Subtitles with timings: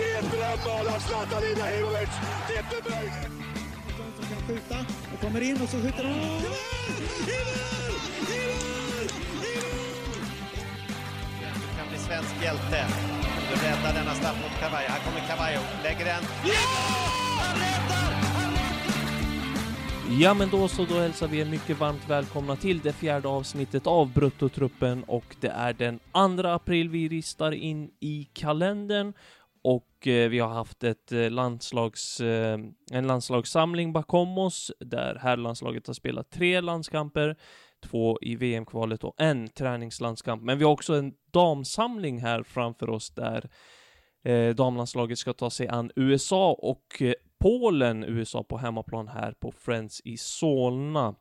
[0.00, 2.12] Det är ett drömmål av Zlatan Ibrahimovic!
[2.48, 3.40] Det är inte möjligt!
[4.16, 4.76] som kan skjuta
[5.14, 6.12] och kommer in och så skjuter han.
[6.12, 6.30] I mål!
[7.26, 7.96] I mål!
[9.42, 9.56] I
[11.78, 12.86] kan bli svensk hjälte.
[13.50, 14.88] Du räddar denna straff mot Cavallo.
[14.88, 16.22] Här kommer Cavallo, lägger den.
[16.44, 16.52] Ja!
[17.40, 18.12] Han räddar!
[18.12, 18.80] Han räddar!
[20.20, 23.86] Ja men då så, då hälsar vi er mycket varmt välkomna till det fjärde avsnittet
[23.86, 25.98] av Bruttotruppen och det är den
[26.42, 29.12] 2 april vi ristar in i kalendern
[29.62, 32.58] och eh, vi har haft ett eh, landslags, eh,
[32.92, 37.36] en landslagssamling bakom oss där herrlandslaget har spelat tre landskamper,
[37.82, 40.42] två i VM-kvalet och en träningslandskamp.
[40.42, 43.48] Men vi har också en damsamling här framför oss där
[44.54, 47.02] damlandslaget ska ta sig an USA och
[47.38, 51.14] Polen, USA på hemmaplan här på Friends i Solna.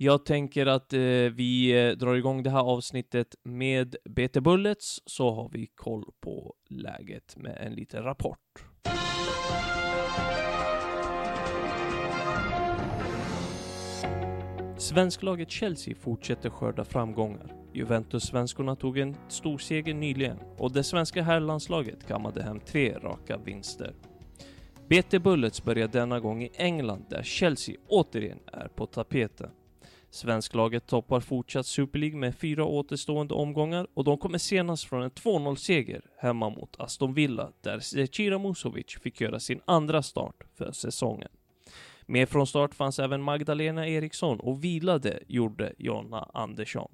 [0.00, 5.30] Jag tänker att eh, vi eh, drar igång det här avsnittet med BT Bullets, så
[5.30, 8.64] har vi koll på läget med en liten rapport.
[14.76, 17.52] Svensklaget Chelsea fortsätter skörda framgångar.
[17.72, 23.94] Juventus-svenskorna tog en stor seger nyligen och det svenska herrlandslaget kammade hem tre raka vinster.
[24.88, 29.50] BT Bullets börjar denna gång i England där Chelsea återigen är på tapeten.
[30.10, 35.10] Svensklaget toppar fortsatt Super League med fyra återstående omgångar och de kommer senast från en
[35.10, 41.28] 2-0-seger hemma mot Aston Villa där Zecira Musovic fick göra sin andra start för säsongen.
[42.06, 46.90] Med från start fanns även Magdalena Eriksson och vilade gjorde Jonna Andersson.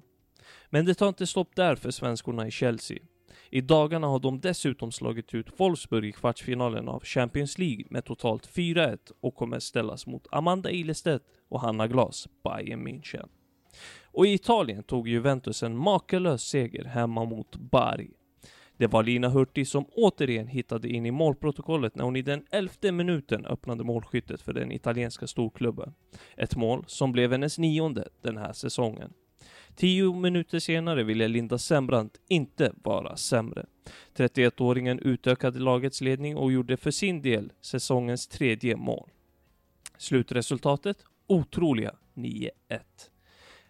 [0.69, 2.99] Men det tar inte stopp där för svenskorna i Chelsea.
[3.49, 8.55] I dagarna har de dessutom slagit ut Wolfsburg i kvartsfinalen av Champions League med totalt
[8.55, 13.27] 4-1 och kommer ställas mot Amanda Ilestedt och Hanna Glas, Bayern München.
[14.03, 18.11] Och i Italien tog Juventus en makalös seger hemma mot Bari.
[18.77, 22.91] Det var Lina Hurtig som återigen hittade in i målprotokollet när hon i den elfte
[22.91, 25.93] minuten öppnade målskyttet för den italienska storklubben.
[26.37, 29.13] Ett mål som blev hennes nionde den här säsongen.
[29.75, 33.65] Tio minuter senare ville Linda Sembrant inte vara sämre.
[34.15, 39.09] 31-åringen utökade lagets ledning och gjorde för sin del säsongens tredje mål.
[39.97, 40.97] Slutresultatet?
[41.27, 42.49] Otroliga 9-1.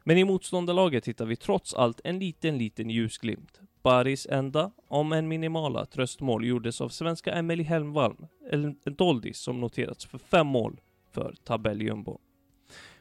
[0.03, 3.59] Men i motståndarlaget hittar vi trots allt en liten, liten ljusglimt.
[3.83, 10.05] Baris enda, om än minimala, tröstmål gjordes av svenska Emelie Helmvall, en doldis som noterats
[10.05, 10.79] för fem mål
[11.11, 12.19] för tabelljumbon.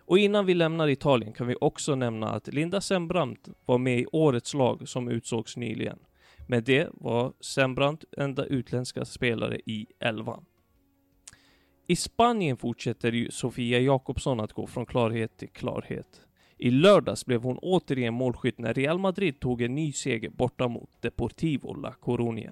[0.06, 4.06] Och innan vi lämnar Italien kan vi också nämna att Linda Sembrant var med i
[4.12, 5.98] årets lag som utsågs nyligen.
[6.46, 10.44] Med det var Sembrant enda utländska spelare i elvan.
[11.86, 16.20] I Spanien fortsätter ju Sofia Jakobsson att gå från klarhet till klarhet.
[16.56, 21.02] I lördags blev hon återigen målskytt när Real Madrid tog en ny seger borta mot
[21.02, 22.50] Deportivo La Coruña.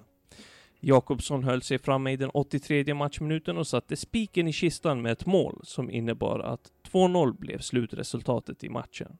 [0.85, 5.25] Jakobsson höll sig framme i den 83 matchminuten och satte spiken i kistan med ett
[5.25, 9.17] mål som innebar att 2-0 blev slutresultatet i matchen.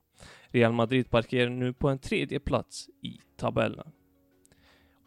[0.48, 3.92] Real Madrid parkerar nu på en tredje plats i tabellen.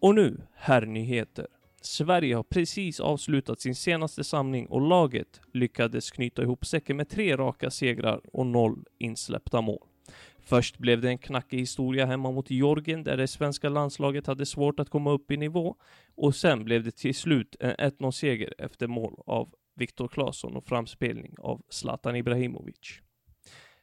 [0.01, 1.47] Och nu, herrnyheter.
[1.81, 7.37] Sverige har precis avslutat sin senaste samling och laget lyckades knyta ihop säcken med tre
[7.37, 9.87] raka segrar och noll insläppta mål.
[10.49, 14.81] Först blev det en knackig historia hemma mot Georgien där det svenska landslaget hade svårt
[14.81, 15.77] att komma upp i nivå
[16.15, 21.35] och sen blev det till slut en 1-0-seger efter mål av Viktor Claesson och framspelning
[21.39, 23.01] av Zlatan Ibrahimovic.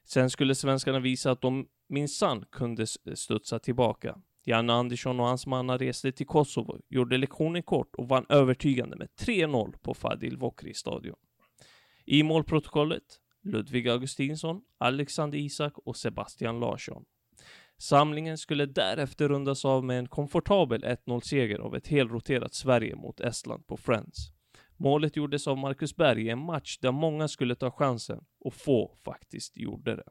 [0.03, 4.17] Sen skulle svenskarna visa att de minsann kunde studsa tillbaka.
[4.45, 9.07] Janne Andersson och hans mannar reste till Kosovo, gjorde lektionen kort och vann övertygande med
[9.19, 11.15] 3-0 på Fadil Vokri stadion.
[12.05, 13.03] I målprotokollet
[13.43, 17.05] Ludvig Augustinsson, Alexander Isak och Sebastian Larsson.
[17.77, 23.67] Samlingen skulle därefter rundas av med en komfortabel 1-0-seger av ett helroterat Sverige mot Estland
[23.67, 24.31] på Friends.
[24.77, 28.97] Målet gjordes av Marcus Berg i en match där många skulle ta chansen och få
[29.05, 30.09] faktiskt gjorde det.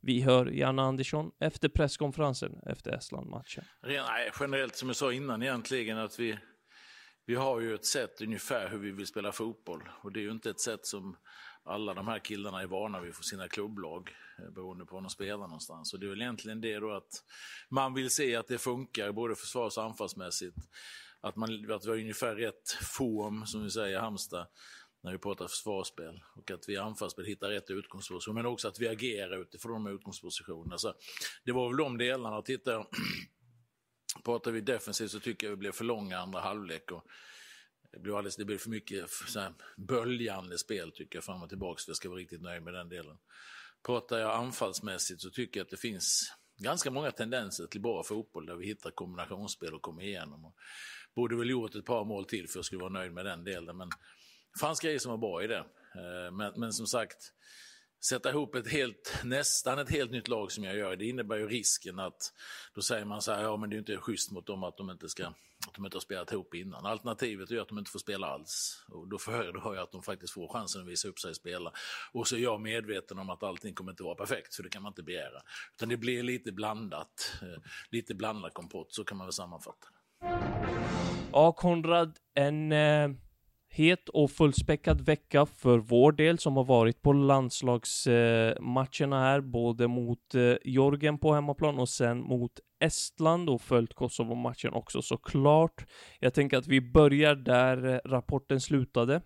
[0.00, 3.64] Vi hör Janne Andersson efter presskonferensen efter Estland-matchen.
[3.82, 6.38] Nej, generellt som jag sa innan egentligen att vi,
[7.26, 10.30] vi har ju ett sätt ungefär hur vi vill spela fotboll och det är ju
[10.30, 11.16] inte ett sätt som
[11.64, 15.10] alla de här killarna är vana vid för sina klubblag eh, beroende på var de
[15.10, 15.92] spelar någonstans.
[15.92, 17.24] Och det är väl egentligen det då att
[17.68, 20.56] man vill se att det funkar både försvars och anfallsmässigt.
[21.20, 24.46] Att, man, att vi har ungefär rätt form, som vi säger i Halmstad,
[25.02, 26.22] när vi pratar försvarsspel.
[26.36, 29.94] Och att vi i anfallsspel hittar rätt utgångsposition, men också att vi agerar utifrån de
[29.94, 30.78] utgångspositionerna.
[30.78, 30.94] Så
[31.44, 32.42] det var väl de delarna.
[32.42, 32.86] Tittar,
[34.24, 36.90] pratar vi defensivt så tycker jag vi blev för långa andra halvlek.
[36.90, 37.06] Och
[37.92, 41.48] det blev, alldeles, det blir för mycket så här, böljande spel tycker jag fram och
[41.48, 43.18] tillbaka, för jag ska vara riktigt nöjd med den delen.
[43.86, 48.46] Pratar jag anfallsmässigt så tycker jag att det finns ganska många tendenser till bra fotboll
[48.46, 50.44] där vi hittar kombinationsspel och kommer igenom.
[50.44, 50.54] Och
[51.14, 53.44] borde väl gjort ett par mål till för att jag skulle vara nöjd med den
[53.44, 53.76] delen.
[53.76, 53.88] Men
[54.52, 55.64] det fanns grejer som var bra i det.
[55.94, 57.32] Eh, men, men som sagt,
[58.04, 61.48] sätta ihop ett helt, nästan ett helt nytt lag som jag gör, det innebär ju
[61.48, 62.32] risken att
[62.74, 64.76] då säger man så här, ja men det är ju inte schysst mot dem att
[64.76, 65.32] de inte ska
[65.68, 66.86] att de inte har spelat ihop innan.
[66.86, 68.84] Alternativet är att de inte får spela alls.
[68.88, 71.72] Och då föredrar jag att de faktiskt får chansen att visa upp sig och spela.
[72.12, 74.82] Och så är jag medveten om att allting kommer inte vara perfekt, för det kan
[74.82, 75.42] man inte begära.
[75.76, 80.26] Utan det blir lite blandat, eh, lite blandad kompott, så kan man väl sammanfatta det.
[81.32, 83.10] Ja, Konrad, en eh,
[83.74, 90.34] het och fullspäckad vecka för vår del som har varit på landslagsmatcherna här, både mot
[90.34, 95.86] eh, Jorgen på hemmaplan och sen mot Estland och följt Kosovo-matchen också såklart.
[96.20, 99.22] Jag tänker att vi börjar där eh, rapporten slutade.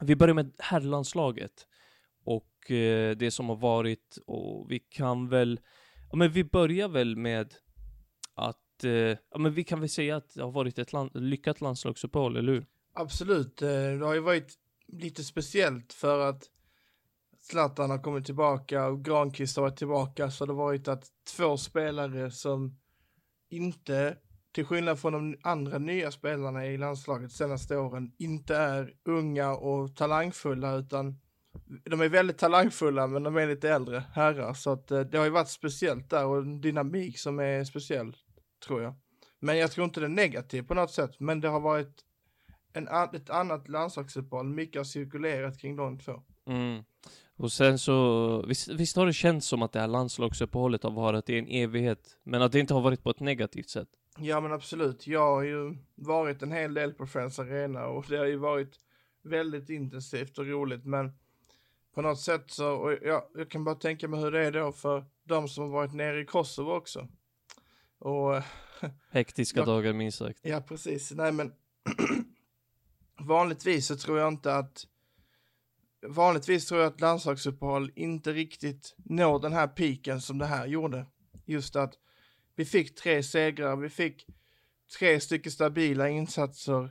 [0.00, 1.66] Vi börjar med herrlandslaget
[2.24, 5.60] och eh, det som har varit och vi kan väl,
[6.10, 7.54] ja men vi börjar väl med
[8.34, 8.64] att,
[9.30, 12.52] ja men vi kan väl säga att det har varit ett land, lyckat landslagsuppehåll, eller
[12.52, 12.66] hur?
[13.00, 14.54] Absolut, eh, det har ju varit
[14.86, 16.44] lite speciellt för att
[17.40, 21.06] Zlatan har kommit tillbaka och Granqvist har varit tillbaka så det har varit att
[21.36, 22.78] två spelare som
[23.50, 24.16] inte,
[24.52, 29.96] till skillnad från de andra nya spelarna i landslaget senaste åren, inte är unga och
[29.96, 31.20] talangfulla utan
[31.84, 35.24] de är väldigt talangfulla men de är lite äldre herrar så att eh, det har
[35.24, 38.16] ju varit speciellt där och en dynamik som är speciell
[38.66, 38.94] tror jag.
[39.40, 42.04] Men jag tror inte det är negativt på något sätt men det har varit
[42.72, 46.22] en, ett annat landslagsuppehåll, mycket har cirkulerat kring de två.
[46.46, 46.82] Mm.
[47.36, 51.30] Och sen så, visst, visst har det känts som att det här landslagsuppehållet har varit
[51.30, 53.88] i en evighet, men att det inte har varit på ett negativt sätt?
[54.18, 58.16] Ja men absolut, jag har ju varit en hel del på Friends Arena och det
[58.16, 58.80] har ju varit
[59.22, 61.12] väldigt intensivt och roligt men
[61.94, 64.72] på något sätt så, och jag, jag kan bara tänka mig hur det är då
[64.72, 67.08] för de som har varit nere i Kosovo också.
[67.98, 68.42] Och...
[69.10, 70.38] Hektiska jag, dagar minst sagt.
[70.42, 71.52] Ja precis, nej men
[73.28, 74.86] vanligtvis så tror jag inte att
[76.06, 81.06] vanligtvis tror jag att landslagsuppehåll inte riktigt når den här piken som det här gjorde.
[81.44, 81.94] Just att
[82.56, 84.26] vi fick tre segrar, vi fick
[84.98, 86.84] tre stycken stabila insatser,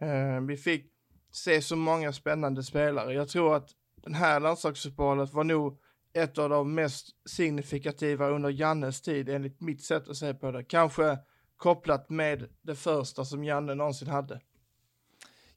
[0.00, 0.92] eh, vi fick
[1.32, 3.14] se så många spännande spelare.
[3.14, 5.78] Jag tror att den här landslagsuppehållet var nog
[6.12, 10.64] ett av de mest signifikativa under Jannes tid enligt mitt sätt att se på det.
[10.64, 11.18] Kanske
[11.56, 14.40] kopplat med det första som Janne någonsin hade.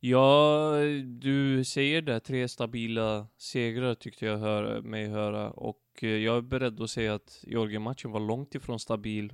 [0.07, 0.71] Ja,
[1.05, 6.41] du säger det, tre stabila segrar tyckte jag hör, mig höra och eh, jag är
[6.41, 9.33] beredd att säga att Jorgen-matchen var långt ifrån stabil.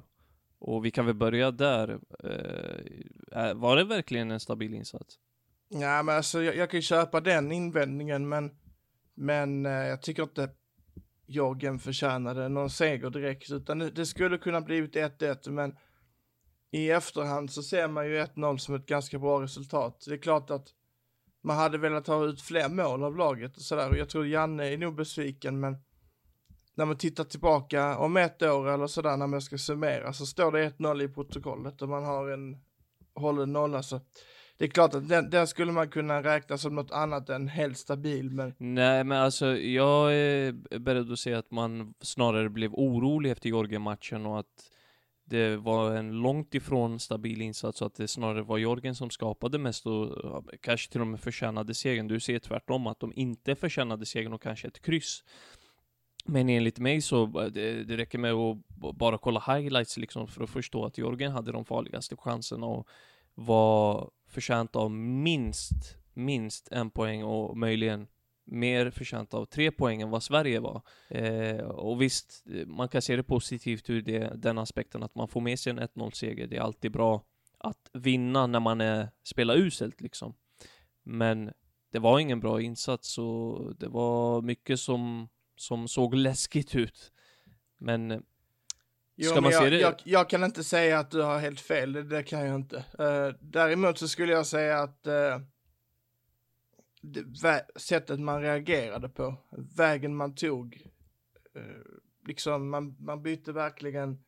[0.59, 1.89] Och vi kan väl börja där.
[2.23, 5.19] Eh, var det verkligen en stabil insats?
[5.69, 8.51] Ja, men alltså jag, jag kan ju köpa den invändningen, men,
[9.15, 10.49] men eh, jag tycker inte
[11.25, 15.75] Jorgen förtjänade någon seger direkt, utan det, det skulle kunna blivit 1-1, men
[16.71, 20.03] i efterhand så ser man ju 1-0 som ett ganska bra resultat.
[20.07, 20.67] Det är klart att
[21.43, 23.89] man hade velat ha ut fler mål av laget och sådär.
[23.89, 25.77] Och jag tror Janne är nog besviken, men
[26.75, 30.51] när man tittar tillbaka om ett år eller sådär när man ska summera så står
[30.51, 32.57] det 1-0 i protokollet och man har en
[33.13, 34.01] hållen nolla så
[34.57, 37.77] det är klart att den, den, skulle man kunna räkna som något annat än helt
[37.77, 43.31] stabil men Nej men alltså jag är beredd att säga att man snarare blev orolig
[43.31, 44.71] efter Jorgen-matchen och att
[45.31, 49.57] det var en långt ifrån stabil insats så att det snarare var Jorgen som skapade
[49.57, 52.07] mest och kanske till och med förtjänade segern.
[52.07, 55.23] Du ser tvärtom att de inte förtjänade segern och kanske ett kryss.
[56.25, 58.57] Men enligt mig så eh, det, det räcker med att
[58.95, 62.87] bara kolla highlights liksom för att förstå att Jorgen hade de farligaste chanserna och
[63.33, 68.07] var förtjänt av minst, minst en poäng och möjligen
[68.51, 70.81] mer förtjänt av tre poäng än vad Sverige var.
[71.09, 75.41] Eh, och visst, man kan se det positivt ur det, den aspekten att man får
[75.41, 76.47] med sig en 1-0-seger.
[76.47, 77.23] Det är alltid bra
[77.57, 80.35] att vinna när man är, spelar uselt liksom.
[81.03, 81.51] Men
[81.91, 87.11] det var ingen bra insats och det var mycket som, som såg läskigt ut.
[87.77, 88.23] Men
[89.15, 89.79] Jo, Ska man jag, se det?
[89.79, 92.75] Jag, jag, kan inte säga att du har helt fel, det, det kan jag inte.
[92.75, 95.45] Uh, däremot så skulle jag säga att uh,
[97.75, 99.35] sättet man reagerade på,
[99.75, 100.87] vägen man tog.
[101.55, 101.61] Eh,
[102.27, 104.23] liksom man, man bytte verkligen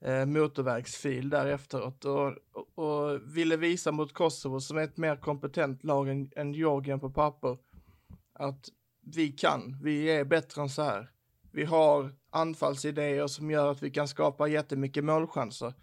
[0.00, 5.16] eh, motorvägsfil där efteråt och, och, och, ville visa mot Kosovo som är ett mer
[5.16, 7.58] kompetent lag än, än Georgien på papper
[8.32, 8.68] att
[9.00, 11.10] vi kan, vi är bättre än så här.
[11.52, 15.74] Vi har anfallsidéer som gör att vi kan skapa jättemycket målchanser.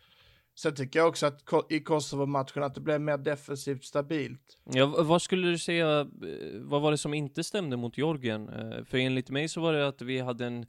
[0.56, 4.58] Sen tycker jag också att i Kosovo-matchen att det blev mer defensivt stabilt.
[4.64, 6.08] Ja, vad skulle du säga, eh,
[6.62, 8.50] vad var det som inte stämde mot Georgien?
[8.50, 10.66] Eh, för enligt mig så var det att vi hade en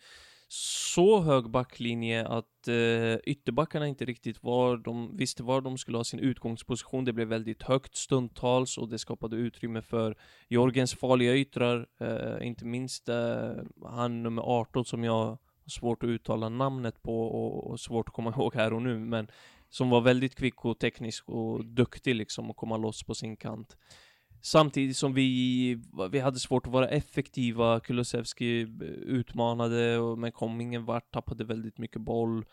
[0.49, 6.05] så hög backlinje att eh, ytterbackarna inte riktigt var, de visste var de skulle ha
[6.05, 7.05] sin utgångsposition.
[7.05, 10.17] Det blev väldigt högt stundtals och det skapade utrymme för
[10.49, 13.53] Jorgens farliga yttrar, eh, inte minst eh,
[13.85, 18.15] han nummer 18 som jag har svårt att uttala namnet på och, och svårt att
[18.15, 19.29] komma ihåg här och nu, men
[19.75, 23.77] som var väldigt kvick och teknisk och duktig liksom att komma loss på sin kant.
[24.43, 30.85] Samtidigt som vi, vi hade svårt att vara effektiva, Kulusevski eh, utmanade men kom ingen
[30.85, 32.45] vart, tappade väldigt mycket boll.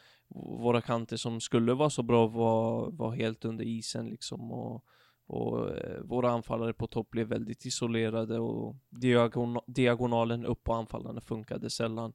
[0.59, 4.85] Våra kanter som skulle vara så bra var, var helt under isen liksom och,
[5.27, 11.21] och eh, våra anfallare på topp blev väldigt isolerade och diagon diagonalen upp på anfallarna
[11.21, 12.13] funkade sällan.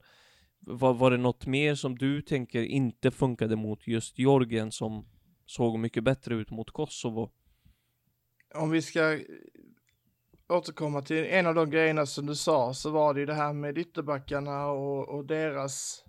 [0.68, 5.06] Var, var det något mer som du tänker inte funkade mot just Georgien som
[5.46, 7.30] såg mycket bättre ut mot Kosovo?
[8.54, 9.18] Om vi ska
[10.48, 13.52] återkomma till en av de grejerna som du sa så var det ju det här
[13.52, 16.04] med ytterbackarna och, och deras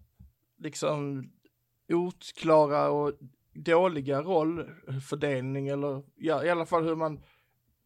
[0.58, 1.30] liksom
[1.90, 3.14] oklara och
[3.54, 7.24] dåliga rollfördelning eller ja, i alla fall hur man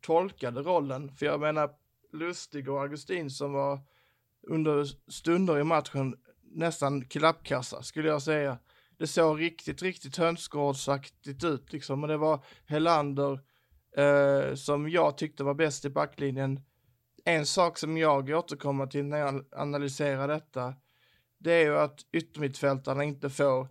[0.02, 1.16] tolkade rollen.
[1.16, 1.72] För jag menar
[2.14, 3.80] Lustig och Augustin som var
[4.48, 6.16] under stunder i matchen
[6.54, 8.58] nästan klappkassa skulle jag säga.
[8.98, 13.40] Det såg riktigt, riktigt hönsgårdsaktigt ut liksom och det var Helander
[13.98, 16.60] eh, som jag tyckte var bäst i backlinjen.
[17.26, 20.74] En sak som jag återkommer till när jag analyserar detta,
[21.38, 23.68] det är ju att yttermittfältarna inte får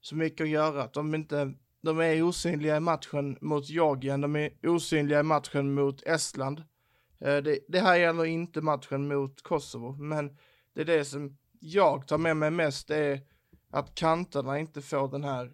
[0.00, 0.82] så mycket att göra.
[0.82, 5.74] Att de, inte, de är osynliga i matchen mot Georgien, de är osynliga i matchen
[5.74, 6.58] mot Estland.
[7.20, 10.36] Eh, det, det här gäller inte matchen mot Kosovo, men
[10.74, 13.20] det är det som jag tar med mig mest, är
[13.70, 15.52] att kanterna inte får den här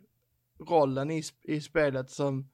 [0.59, 2.49] rollen i, i spelet som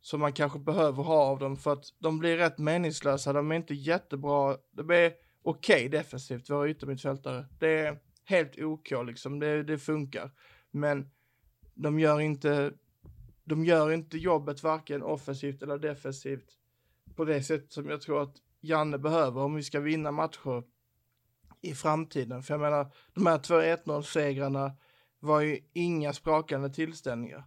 [0.00, 3.32] som man kanske behöver ha av dem för att de blir rätt meningslösa.
[3.32, 4.56] De är inte jättebra.
[4.70, 5.12] De är
[5.42, 7.46] okej okay defensivt, våra yttermittfältare.
[7.58, 10.30] Det är helt OK liksom, det, det funkar.
[10.70, 11.10] Men
[11.74, 12.72] de gör inte,
[13.44, 16.48] de gör inte jobbet varken offensivt eller defensivt
[17.16, 20.62] på det sätt som jag tror att Janne behöver om vi ska vinna matcher
[21.62, 22.42] i framtiden.
[22.42, 24.72] För jag menar, de här två 1-0 segrarna
[25.20, 27.44] var ju inga sprakande tillställningar.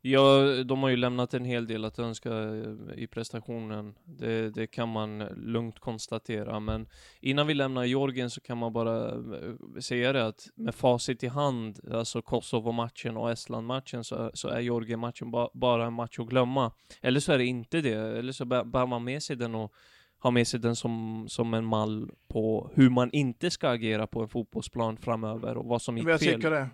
[0.00, 3.94] Ja, de har ju lämnat en hel del att önska eh, i prestationen.
[4.04, 6.60] Det, det, kan man lugnt konstatera.
[6.60, 6.88] Men
[7.20, 11.26] innan vi lämnar Georgien så kan man bara eh, säga det att med facit i
[11.26, 16.72] hand, alltså Kosovo-matchen och Estland-matchen, så, så är Jorgen-matchen ba, bara en match att glömma.
[17.02, 18.18] Eller så är det inte det.
[18.18, 19.72] Eller så bär man med sig den och
[20.18, 24.22] har med sig den som, som en mall på hur man inte ska agera på
[24.22, 26.34] en fotbollsplan framöver och vad som gick Men jag fel.
[26.34, 26.68] tycker det.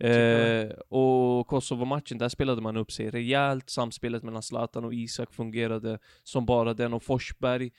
[0.00, 3.70] Eh, och Kosovo-matchen, där spelade man upp sig rejält.
[3.70, 6.94] Samspelet mellan Zlatan och Isak fungerade som bara den.
[6.94, 7.70] Och Forsberg,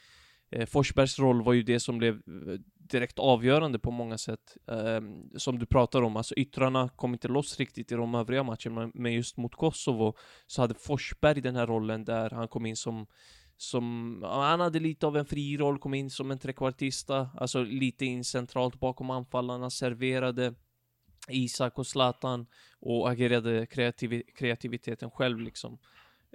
[0.51, 4.58] eh, Forsbergs roll var ju det som blev eh, direkt avgörande på många sätt.
[4.68, 5.01] Eh,
[5.38, 9.13] som du pratar om, alltså yttrarna kom inte loss riktigt i de övriga matcherna, men
[9.13, 10.15] just mot Kosovo
[10.48, 13.08] så hade Forsberg den här rollen där han kom in som
[13.62, 18.06] som, han hade lite av en fri roll, kom in som en trekvartista, alltså lite
[18.06, 20.53] in centralt bakom anfallarna, serverade
[21.30, 22.46] Isak och Zlatan
[22.80, 25.80] och agerade kreativ kreativiteten själv liksom.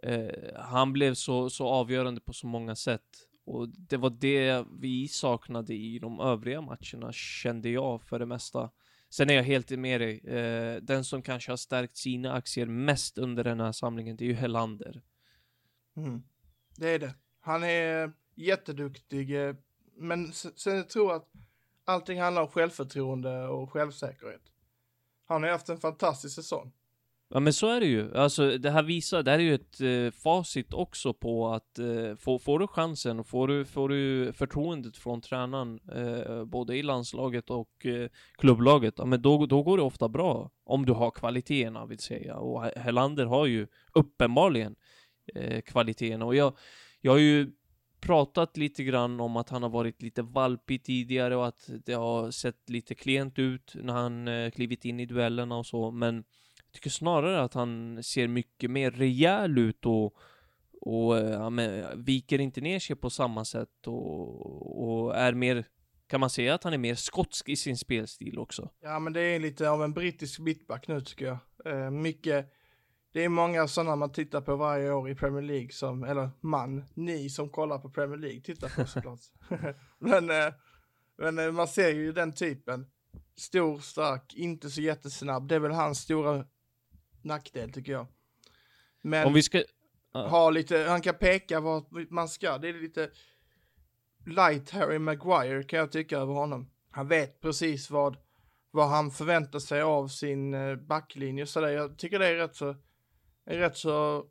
[0.03, 3.29] Eh, han blev så, så avgörande på så många sätt.
[3.45, 8.71] Och det var det vi saknade i de övriga matcherna, kände jag för det mesta.
[9.11, 10.19] Sen är jag helt med dig.
[10.19, 14.29] Eh, den som kanske har stärkt sina aktier mest under den här samlingen, det är
[14.29, 15.03] ju Helander.
[15.97, 16.23] Mm.
[16.79, 17.15] Det är det.
[17.41, 19.55] Han är jätteduktig, eh,
[19.97, 21.29] men sen jag tror jag att
[21.85, 24.43] allting handlar om självförtroende och självsäkerhet.
[25.29, 26.73] Han har haft en fantastisk säsong.
[27.29, 28.17] Ja men så är det ju.
[28.17, 32.15] Alltså det här visar, det här är ju ett eh, facit också på att eh,
[32.17, 36.83] får, får du chansen och får du, får du förtroendet från tränaren, eh, både i
[36.83, 40.51] landslaget och eh, klubblaget, ja men då, då går det ofta bra.
[40.65, 42.37] Om du har kvaliteterna vill säga.
[42.37, 44.77] Och Helander har ju uppenbarligen
[45.35, 46.25] eh, kvaliteterna.
[46.25, 46.57] Och jag,
[47.01, 47.53] jag har ju
[48.01, 52.31] pratat lite grann om att han har varit lite valpig tidigare och att det har
[52.31, 56.15] sett lite klent ut när han eh, klivit in i duellerna och så, men
[56.67, 60.17] jag tycker snarare att han ser mycket mer rejäl ut och,
[60.81, 65.65] och eh, ja, men, viker inte ner sig på samma sätt och, och är mer
[66.09, 68.71] kan man säga att han är mer skotsk i sin spelstil också?
[68.81, 71.39] Ja, men det är lite av en brittisk mittback nu tycker jag.
[71.65, 72.53] Eh, mycket
[73.17, 76.85] det är många sådana man tittar på varje år i Premier League som, eller man,
[76.95, 79.21] ni som kollar på Premier League tittar på såklart.
[79.99, 80.55] men, eh,
[81.19, 82.87] men eh, man ser ju den typen.
[83.37, 85.49] Stor, stark, inte så jättesnabb.
[85.49, 86.45] Det är väl hans stora
[87.23, 88.07] nackdel tycker jag.
[89.03, 89.63] Men Om vi ska...
[90.13, 92.59] ha lite, han kan peka vart man ska.
[92.59, 93.11] Det är lite
[94.27, 96.71] light Harry Maguire kan jag tycka över honom.
[96.91, 98.17] Han vet precis vad,
[98.71, 101.69] vad han förväntar sig av sin eh, backlinje så där.
[101.69, 102.77] Jag tycker det är rätt så,
[103.47, 104.27] en rätt så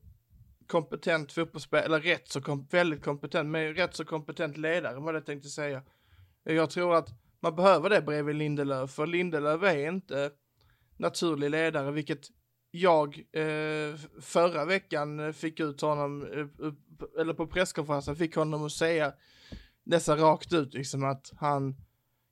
[0.68, 5.26] kompetent fotbollsspelare, eller rätt så kom, väldigt kompetent, men rätt så kompetent ledare vad jag
[5.26, 5.84] tänkte säga.
[6.44, 10.32] Jag tror att man behöver det bredvid Lindelöf, för Lindelöf är inte
[10.98, 12.28] naturlig ledare, vilket
[12.72, 16.72] jag eh, förra veckan fick ut honom, eh,
[17.22, 19.14] eller på presskonferensen fick honom att säga
[19.84, 21.76] dessa rakt ut, liksom att han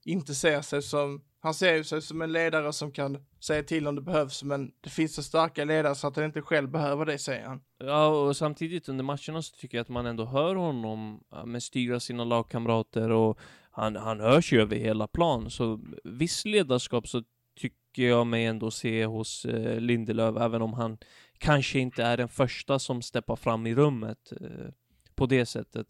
[0.05, 3.95] inte ser sig som, han ser sig som en ledare som kan säga till om
[3.95, 7.17] det behövs, men det finns så starka ledare så att han inte själv behöver det,
[7.17, 7.61] säger han.
[7.77, 11.99] Ja, och samtidigt under matcherna så tycker jag att man ändå hör honom med styra
[11.99, 13.39] sina lagkamrater och
[13.71, 17.23] han, han hörs ju över hela plan, så viss ledarskap så
[17.57, 20.97] tycker jag mig ändå se hos eh, Lindelöf, även om han
[21.37, 24.69] kanske inte är den första som steppar fram i rummet eh,
[25.15, 25.87] på det sättet.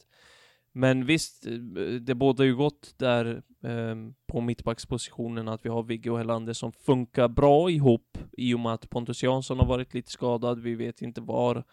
[0.74, 1.54] Men visst, eh,
[2.02, 3.96] det båda ju gott där eh,
[4.28, 8.74] på mittbackspositionen att vi har Vigge och Helander som funkar bra ihop i och med
[8.74, 10.60] att Pontus Jansson har varit lite skadad.
[10.60, 11.64] Vi vet inte var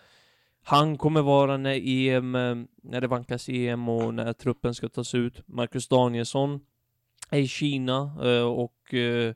[0.62, 5.14] han kommer vara när EM, eh, när det vankas EM och när truppen ska tas
[5.14, 5.48] ut.
[5.48, 6.60] Marcus Danielsson
[7.30, 9.34] är i Kina eh, och eh,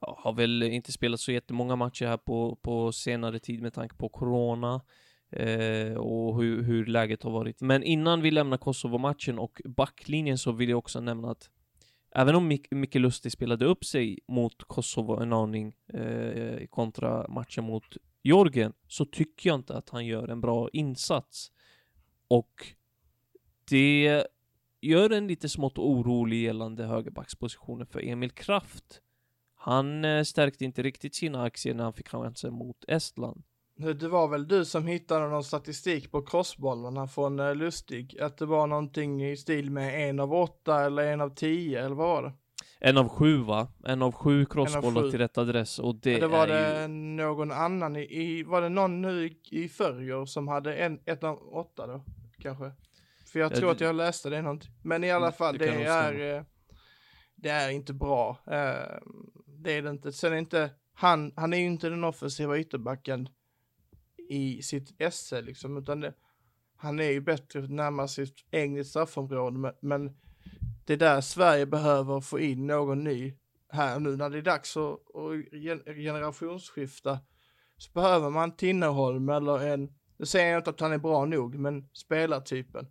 [0.00, 4.08] har väl inte spelat så jättemånga matcher här på, på senare tid med tanke på
[4.08, 4.80] Corona
[5.32, 7.60] eh, och hur, hur, läget har varit.
[7.60, 11.50] Men innan vi lämnar Kosovo-matchen och backlinjen så vill jag också nämna att
[12.10, 17.64] även om Mik Micke Lustig spelade upp sig mot Kosovo en aning eh, kontra matchen
[17.64, 21.52] mot Georgien så tycker jag inte att han gör en bra insats.
[22.28, 22.74] Och
[23.70, 24.24] det
[24.80, 29.00] gör en lite smått orolig gällande högerbackspositionen för Emil Kraft.
[29.54, 33.42] Han eh, stärkte inte riktigt sina aktier när han fick chansen mot Estland.
[33.80, 38.20] Det var väl du som hittade någon statistik på crossbollarna från eh, Lustig?
[38.20, 41.94] Att det var någonting i stil med en av åtta eller en av tio, eller
[41.96, 42.32] vad var det?
[42.80, 43.68] En av sju va?
[43.84, 46.88] En av sju crossbollar till rätt adress och det, ja, det var är det ju...
[46.88, 51.24] någon annan i, i, var det någon nu i, i förrgår som hade en, ett
[51.24, 52.04] av åtta då,
[52.38, 52.72] kanske?
[53.32, 54.70] För jag Ja, tror det- att jag läste det någonting.
[54.82, 56.42] Men i alla Mm, fall, det det, är, eh,
[57.36, 58.38] det är inte bra.
[58.46, 58.98] Eh,
[59.46, 60.12] Det är det inte.
[60.12, 63.28] Sen är inte, han, han är ju inte den offensiva ytterbacken
[64.30, 66.14] i sitt esse liksom, utan det,
[66.76, 70.16] han är ju bättre närmare sitt eget straffområde, men, men
[70.84, 73.34] det är där Sverige behöver få in någon ny
[73.68, 77.18] här nu när det är dags att, att generationsskifta
[77.76, 81.54] så behöver man Tinnerholm eller en, nu säger jag inte att han är bra nog,
[81.54, 82.86] men spelartypen.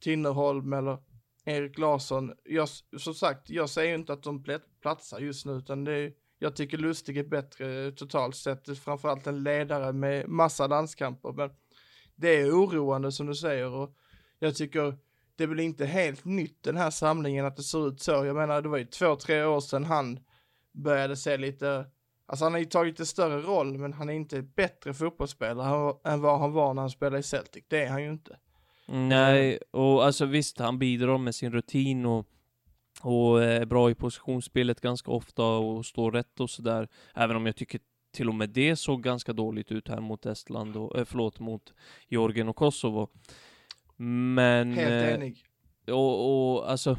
[0.00, 0.98] Tinnerholm eller
[1.44, 2.32] Erik Larsson.
[2.44, 2.68] Jag,
[2.98, 4.44] som sagt, jag säger inte att de
[4.82, 6.12] platsar just nu, utan det är,
[6.42, 11.50] jag tycker Lustig är bättre totalt sett, framförallt en ledare med massa landskamper, men
[12.16, 13.96] det är oroande som du säger och
[14.38, 14.96] jag tycker
[15.36, 18.10] det blir inte helt nytt den här samlingen att det ser ut så.
[18.10, 20.20] Jag menar, det var ju två, tre år sedan han
[20.72, 21.86] började se lite,
[22.26, 26.20] alltså han har ju tagit en större roll, men han är inte bättre fotbollsspelare än
[26.20, 27.64] vad han var när han spelade i Celtic.
[27.68, 28.38] Det är han ju inte.
[28.86, 32.26] Nej, och alltså visst, han bidrar med sin rutin och,
[33.00, 36.88] och är bra i positionsspelet ganska ofta och står rätt och sådär.
[37.14, 37.80] Även om jag tycker
[38.12, 41.74] till och med det såg ganska dåligt ut här mot Estland och, eh, förlåt, mot
[42.08, 43.08] Georgien och Kosovo.
[43.96, 44.72] Men...
[44.72, 45.44] Helt eh, enig.
[45.86, 46.96] Och, och alltså,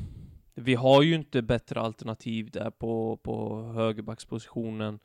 [0.54, 5.00] vi har ju inte bättre alternativ där på, på högerbackspositionen.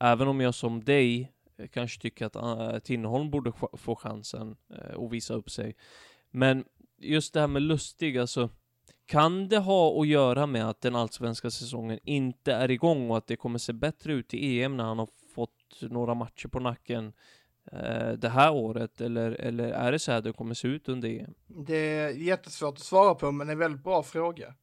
[0.00, 5.12] Även om jag som dig eh, kanske tycker att Tinnerholm borde få chansen uh, och
[5.12, 5.76] visa upp sig.
[6.30, 6.64] Men
[6.98, 8.50] just det här med Lustig, alltså.
[9.06, 13.26] Kan det ha att göra med att den allsvenska säsongen inte är igång och att
[13.26, 17.12] det kommer se bättre ut i EM när han har fått några matcher på nacken
[17.72, 19.00] eh, det här året?
[19.00, 21.34] Eller, eller är det så här det kommer se ut under EM?
[21.46, 24.54] Det är jättesvårt att svara på, men det är en väldigt bra fråga.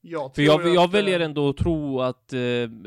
[0.00, 2.38] Jag För jag, jag att, väljer eh, ändå att tro att eh,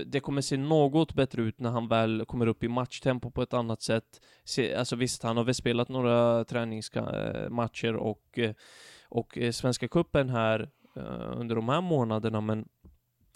[0.06, 3.54] det kommer se något bättre ut när han väl kommer upp i matchtempo på ett
[3.54, 4.22] annat sätt.
[4.44, 8.52] Se, alltså visst, han har väl spelat några träningsmatcher och, eh,
[9.10, 12.66] och eh, Svenska Cupen här eh, under de här månaderna, men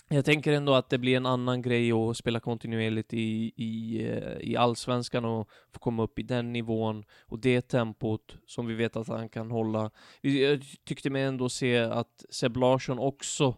[0.09, 4.37] jag tänker ändå att det blir en annan grej att spela kontinuerligt i, i, eh,
[4.39, 8.95] i allsvenskan och få komma upp i den nivån och det tempot som vi vet
[8.95, 9.91] att han kan hålla.
[10.21, 13.55] Jag tyckte mig ändå se att Seb Larsson också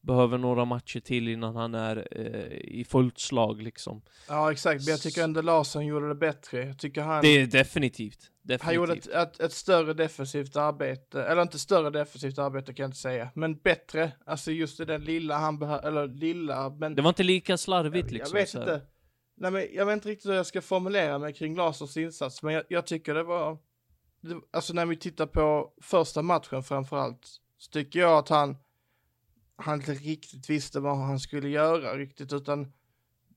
[0.00, 4.02] behöver några matcher till innan han är eh, i fullt slag liksom.
[4.28, 4.84] Ja, exakt.
[4.84, 6.66] Men jag tycker ändå Larsson gjorde det bättre.
[6.66, 7.22] Jag tycker han...
[7.22, 8.30] Det är definitivt.
[8.48, 8.62] Definitivt.
[8.62, 12.88] Han gjorde ett, ett, ett större defensivt arbete, eller inte större defensivt arbete kan jag
[12.88, 14.12] inte säga, men bättre.
[14.26, 16.94] Alltså just det där lilla han behöver, eller lilla, men...
[16.94, 18.38] Det var inte lika slarvigt jag, liksom.
[18.38, 18.80] jag vet inte.
[19.36, 22.54] Nej men jag vet inte riktigt hur jag ska formulera mig kring Larssons insats, men
[22.54, 23.58] jag, jag tycker det var,
[24.20, 27.26] det, alltså när vi tittar på första matchen framförallt,
[27.58, 28.56] så tycker jag att han,
[29.56, 32.72] han inte riktigt visste vad han skulle göra riktigt, utan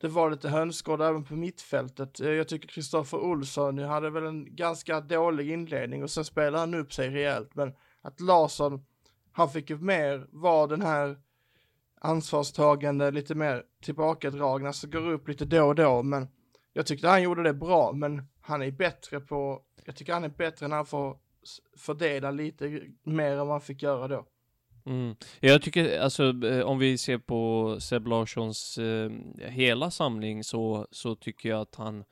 [0.02, 2.20] det var lite hönsgård även på mittfältet.
[2.20, 6.74] Eh, jag tycker Kristoffer Olsson hade väl en ganska dålig inledning och sen spelade han
[6.74, 8.86] upp sig rejält, men att Larsson,
[9.32, 11.18] han fick ju mer vara den här
[12.02, 16.28] ansvarstagande, lite mer tillbakadragna, så går upp lite då och då, men
[16.74, 20.30] jag tyckte han gjorde det bra, men han är bättre på, jag tycker han är
[20.30, 21.18] bättre när han får
[21.78, 24.26] fördela lite mer än vad han fick göra då.
[24.86, 25.16] Mm.
[25.40, 31.16] Jag tycker, alltså eh, om vi ser på Seb Larssons eh, hela samling så, så
[31.16, 32.04] tycker jag att han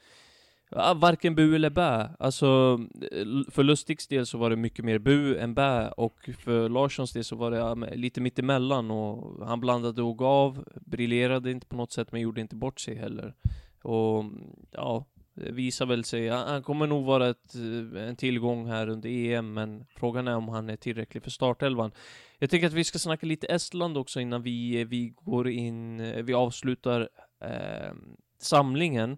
[0.95, 2.09] varken bu eller bä.
[2.19, 2.79] Alltså,
[3.11, 7.13] eh, för Lustigs del så var det mycket mer bu än bä, och för Larssons
[7.13, 11.91] del så var det lite mittemellan, och han blandade och gav, briljerade inte på något
[11.91, 13.33] sätt, men gjorde inte bort sig heller.
[13.81, 14.25] Och
[14.71, 15.05] ja,
[15.39, 17.55] visar väl sig, han kommer nog vara ett,
[17.97, 21.91] en tillgång här under EM, men frågan är om han är tillräcklig för startelvan.
[22.39, 26.33] Jag tänker att vi ska snacka lite Estland också innan vi, vi går in, vi
[26.33, 27.09] avslutar
[27.41, 27.93] eh,
[28.39, 29.17] samlingen.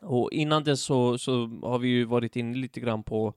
[0.00, 3.34] Och innan det så, så har vi ju varit inne lite grann på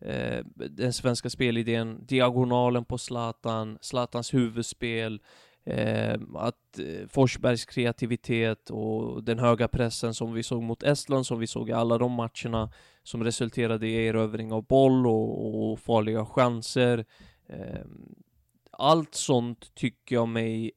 [0.00, 5.20] eh, den svenska spelidén, diagonalen på Zlatan, Zlatans huvudspel,
[5.64, 11.38] eh, att eh, Forsbergs kreativitet och den höga pressen som vi såg mot Estland, som
[11.38, 12.72] vi såg i alla de matcherna,
[13.02, 17.04] som resulterade i erövring av boll och, och farliga chanser.
[17.46, 17.84] Eh,
[18.70, 20.72] allt sånt tycker jag mig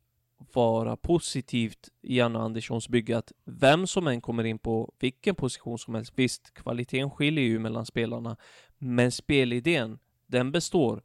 [0.53, 5.79] vara positivt i Janne Anderssons bygge att vem som än kommer in på vilken position
[5.79, 8.37] som helst, visst, kvaliteten skiljer ju mellan spelarna,
[8.77, 11.03] men spelidén, den består.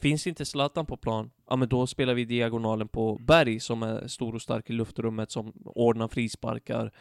[0.00, 4.06] Finns inte Zlatan på plan, ja men då spelar vi diagonalen på Berg som är
[4.06, 6.92] stor och stark i luftrummet som ordnar frisparkar.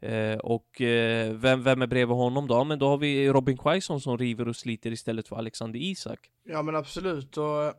[0.00, 2.64] Eh, och eh, vem, vem är bredvid honom då?
[2.64, 6.30] Men då har vi Robin Quaison som river och sliter istället för Alexander Isak.
[6.44, 7.74] Ja men absolut och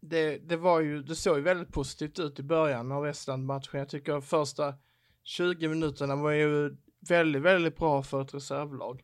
[0.00, 3.78] det, det var ju, det såg ju väldigt positivt ut i början av Estland-matchen.
[3.78, 4.74] Jag tycker första
[5.24, 6.76] 20 minuterna var ju
[7.08, 9.02] väldigt, väldigt bra för ett reservlag.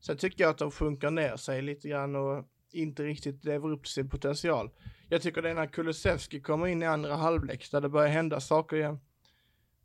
[0.00, 3.84] Sen tycker jag att de sjunker ner sig lite grann och inte riktigt lever upp
[3.84, 4.70] till sin potential.
[5.08, 8.40] Jag tycker det är när Kulusevski kommer in i andra halvlek där det börjar hända
[8.40, 9.00] saker igen.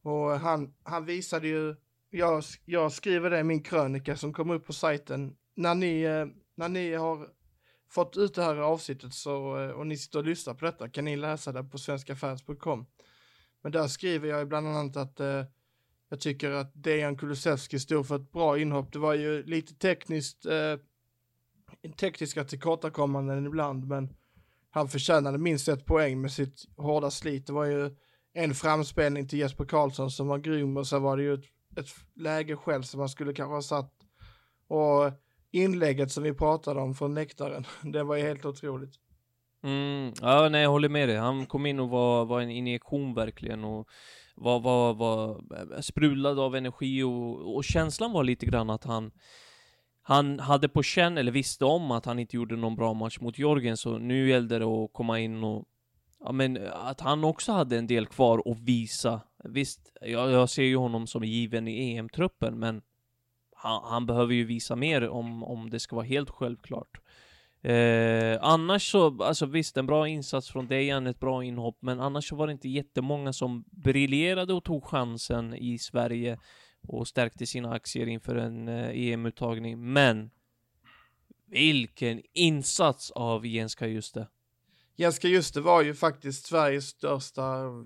[0.01, 1.75] Och han, han visade ju,
[2.09, 6.25] jag, jag skriver det i min krönika som kommer upp på sajten, när ni, eh,
[6.55, 7.29] när ni har
[7.89, 11.05] fått ut det här avsnittet så, eh, och ni sitter och lyssnar på detta kan
[11.05, 12.85] ni läsa det på svenskafans.com.
[13.61, 15.43] Men där skriver jag bland annat att eh,
[16.09, 18.93] jag tycker att Dejan Kulusevski stod för ett bra inhopp.
[18.93, 20.75] Det var ju lite tekniskt, eh,
[21.97, 24.09] tekniska tillkortakommanden ibland, men
[24.69, 27.47] han förtjänade minst ett poäng med sitt hårda slit.
[27.47, 27.95] Det var ju
[28.33, 31.45] en framspelning till Jesper Karlsson som var grym och så var det ju ett,
[31.77, 33.93] ett läge själv som man skulle kanske ha satt.
[34.67, 35.11] Och
[35.51, 38.93] inlägget som vi pratade om från läktaren, det var ju helt otroligt.
[39.63, 41.17] Mm, ja, nej, jag håller med dig.
[41.17, 43.87] Han kom in och var, var en injektion verkligen och
[44.35, 45.29] var, var, var
[45.75, 49.11] eh, sprudlad av energi och, och känslan var lite grann att han
[50.07, 53.37] han hade på känn, eller visste om att han inte gjorde någon bra match mot
[53.37, 55.65] Jorgen, så nu gällde det att komma in och
[56.19, 59.21] Ja men att han också hade en del kvar att visa.
[59.43, 62.81] Visst, jag, jag ser ju honom som given i EM-truppen, men
[63.55, 66.97] han, han, behöver ju visa mer om, om det ska vara helt självklart.
[67.61, 72.29] Eh, annars så, alltså visst, en bra insats från Dejan, ett bra inhopp, men annars
[72.29, 76.39] så var det inte jättemånga som briljerade och tog chansen i Sverige
[76.87, 79.93] och stärkte sina aktier inför en eh, e EM-uttagning.
[79.93, 80.29] Men
[81.45, 84.27] vilken insats av Jens Kajuste!
[84.95, 87.83] Jens Kajuste var ju faktiskt Sveriges största eh,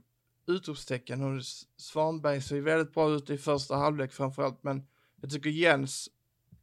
[0.47, 1.23] utropstecken.
[1.23, 1.43] Och
[1.77, 4.87] Svanberg ser ju väldigt bra ut i första halvlek framförallt, men
[5.21, 6.09] jag tycker Jens,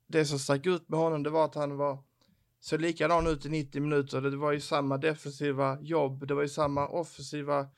[0.06, 1.98] det som stack ut med honom, det var att han var
[2.60, 4.20] så likadan ut i 90 minuter.
[4.20, 7.68] Det var ju samma defensiva jobb, det var ju samma offensiva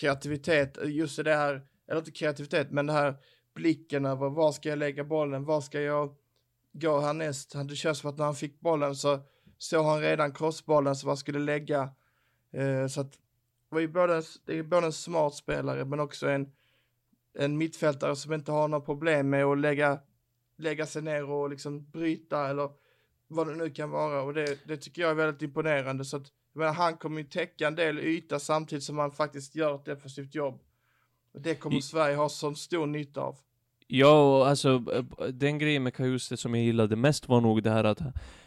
[0.00, 3.16] kreativitet, just det här, eller inte kreativitet, men det här
[3.54, 6.14] blicken över var ska jag lägga bollen, var ska jag
[6.72, 7.54] gå härnäst?
[7.68, 9.20] Det känns som att när han fick bollen så
[9.58, 11.90] såg han redan crossbollen som han skulle lägga.
[12.52, 13.18] Eh, så att det
[13.68, 16.52] var ju både, det är både en smart spelare men också en
[17.34, 20.00] en mittfältare som inte har några problem med att lägga,
[20.56, 22.70] lägga sig ner och liksom bryta eller
[23.28, 26.26] vad det nu kan vara och det, det tycker jag är väldigt imponerande så att
[26.52, 29.84] jag menar, han kommer ju täcka en del yta samtidigt som han faktiskt gör ett
[29.84, 30.62] defensivt jobb.
[31.34, 31.82] Och det kommer I...
[31.82, 33.36] Sverige ha sån stor nytta av.
[33.86, 34.78] Ja, alltså
[35.32, 38.00] den grejen med Kajuste som jag gillade mest var nog det här att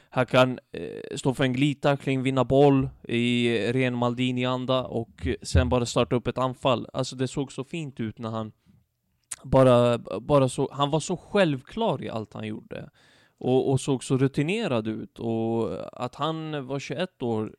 [0.10, 5.86] han kan eh, stå för en glidtackling, vinna boll i ren Maldini-anda och sen bara
[5.86, 6.88] starta upp ett anfall.
[6.94, 8.52] Alltså det såg så fint ut när han
[9.44, 12.90] bara, bara så, han var så självklar i allt han gjorde.
[13.38, 15.20] Och, och såg så rutinerad ut.
[15.20, 15.72] Och
[16.04, 17.56] att han var 21 år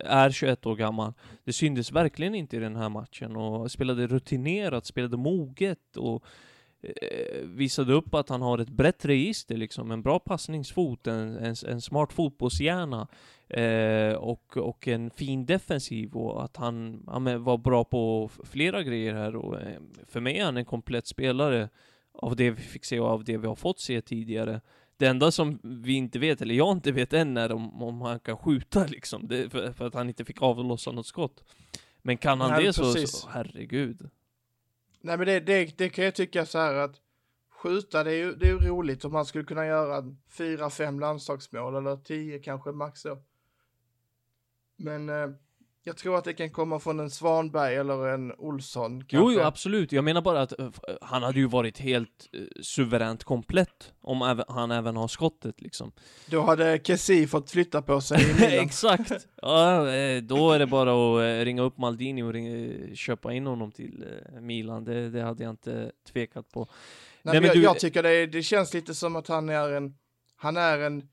[0.00, 1.12] är 21 år gammal.
[1.44, 6.24] Det syntes verkligen inte i den här matchen och spelade rutinerat, spelade moget och
[6.82, 11.54] eh, visade upp att han har ett brett register liksom, en bra passningsfot, en, en,
[11.68, 13.08] en smart fotbollshjärna
[13.48, 19.14] eh, och, och en fin defensiv och att han, han var bra på flera grejer
[19.14, 21.68] här och eh, för mig är han en komplett spelare
[22.14, 24.60] av det vi fick se och av det vi har fått se tidigare.
[25.02, 28.20] Det enda som vi inte vet, eller jag inte vet än, är om, om han
[28.20, 31.44] kan skjuta liksom, det, för, för, att han inte fick avlossa något skott.
[32.02, 34.10] Men kan han Nej, det så, så, herregud.
[35.00, 37.00] Nej men det, det, det kan jag tycka så här att
[37.50, 41.74] skjuta, det är ju det är roligt om man skulle kunna göra fyra, fem landslagsmål
[41.74, 43.22] eller tio kanske max då.
[44.76, 45.30] Men eh,
[45.84, 49.00] jag tror att det kan komma från en Svanberg eller en Olsson.
[49.00, 49.16] Kanske.
[49.16, 49.92] Jo, jo, absolut.
[49.92, 54.44] Jag menar bara att uh, han hade ju varit helt uh, suveränt komplett om även,
[54.48, 55.92] han även har skottet liksom.
[56.26, 58.18] Då hade Kessi fått flytta på sig.
[58.58, 59.12] Exakt!
[59.42, 59.84] Ja,
[60.22, 64.04] då är det bara att ringa upp Maldini och ringa, köpa in honom till
[64.40, 64.84] Milan.
[64.84, 66.68] Det, det hade jag inte tvekat på.
[67.22, 67.62] Nej, Nej men jag, du...
[67.62, 69.94] jag tycker det, det känns lite som att han är en,
[70.36, 71.08] han är en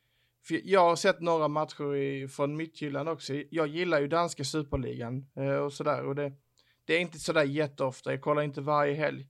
[0.48, 3.34] för jag har sett några matcher i, från Midtjylland också.
[3.50, 6.06] Jag gillar ju danska superligan eh, och sådär.
[6.06, 6.34] Och det,
[6.86, 9.28] det är inte sådär jätteofta, jag kollar inte varje helg.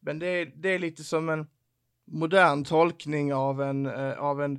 [0.00, 1.46] Men det är, det är lite som en
[2.06, 4.56] modern tolkning av en, eh, av en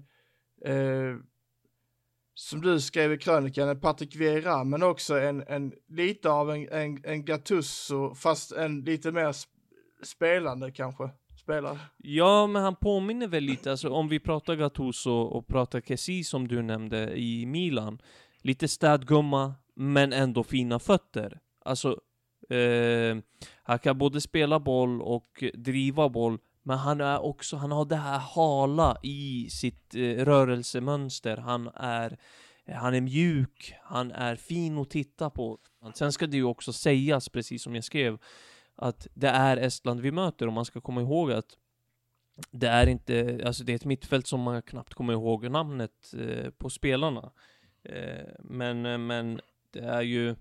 [0.66, 1.16] eh,
[2.34, 6.70] som du skrev i krönikan, en Patrik Vieira, men också en, en lite av en,
[6.70, 9.36] en, en Gattuso, fast en lite mer
[10.04, 11.10] spelande kanske
[11.48, 11.80] spelare.
[11.98, 16.48] Ja, men han påminner väl lite, alltså om vi pratar Gattuso och pratar Kessi som
[16.48, 18.02] du nämnde i Milan.
[18.42, 21.40] Lite städgumma, men ändå fina fötter.
[21.66, 22.00] Alltså,
[22.50, 23.18] eh,
[23.64, 27.96] han kan både spela boll och driva boll, men han är också, han har det
[27.96, 31.38] här hala i sitt eh, rörelsemönster.
[31.38, 32.18] Han är,
[32.76, 35.58] han är mjuk, han är fin att titta på.
[35.94, 38.18] Sen ska det ju också sägas, precis som jag skrev,
[38.78, 41.58] att det är Estland vi möter och man ska komma ihåg att
[42.52, 46.50] det är inte, alltså det är ett mittfält som man knappt kommer ihåg namnet eh,
[46.50, 47.32] på spelarna.
[47.84, 50.36] Eh, men, eh, men det är ju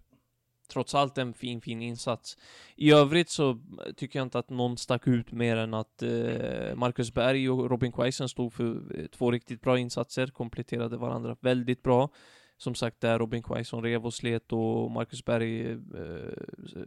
[0.68, 2.36] trots allt en fin, fin insats.
[2.76, 3.60] I övrigt så
[3.96, 7.92] tycker jag inte att någon stack ut mer än att eh, Marcus Berg och Robin
[7.92, 12.10] Quaison stod för eh, två riktigt bra insatser, kompletterade varandra väldigt bra
[12.56, 15.78] som sagt där Robin Quaison rev och slet och Marcus Berg eh,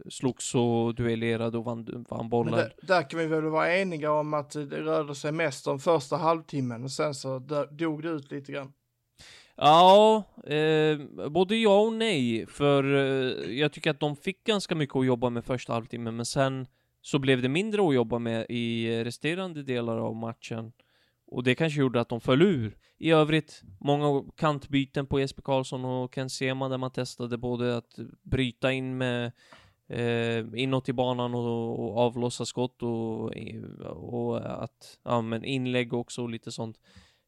[0.08, 2.56] slogs och duellerade och vann, vann bollar.
[2.56, 6.16] Där, där, kan vi väl vara eniga om att det rörde sig mest om första
[6.16, 7.38] halvtimmen och sen så
[7.70, 8.72] dog det ut lite grann.
[9.56, 14.96] Ja, eh, både ja och nej, för eh, jag tycker att de fick ganska mycket
[14.96, 16.66] att jobba med första halvtimmen, men sen
[17.02, 20.72] så blev det mindre att jobba med i resterande delar av matchen.
[21.30, 22.76] Och det kanske gjorde att de föll ur.
[22.98, 27.98] I övrigt, många kantbyten på Jesper Karlsson och Ken Sema där man testade både att
[28.22, 29.32] bryta in med
[29.88, 35.92] eh, inåt i banan och, och avlossa skott och, eh, och att, ja men inlägg
[35.92, 36.80] också och lite sånt.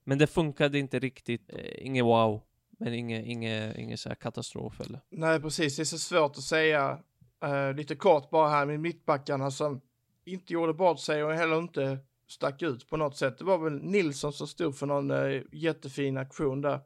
[0.05, 2.43] Men det funkade inte riktigt, eh, inget wow.
[2.79, 5.01] Men inget, inget, inget så här katastrof eller?
[5.11, 6.99] Nej precis, det är så svårt att säga.
[7.45, 9.81] Eh, lite kort bara här med mittbackarna som
[10.25, 11.99] inte gjorde bort sig och heller inte
[12.33, 13.39] stack ut på något sätt.
[13.39, 16.81] Det var väl Nilsson som stod för någon eh, jättefin aktion där.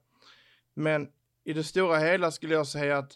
[0.74, 1.09] Men
[1.44, 3.12] i det stora hela skulle jag säga att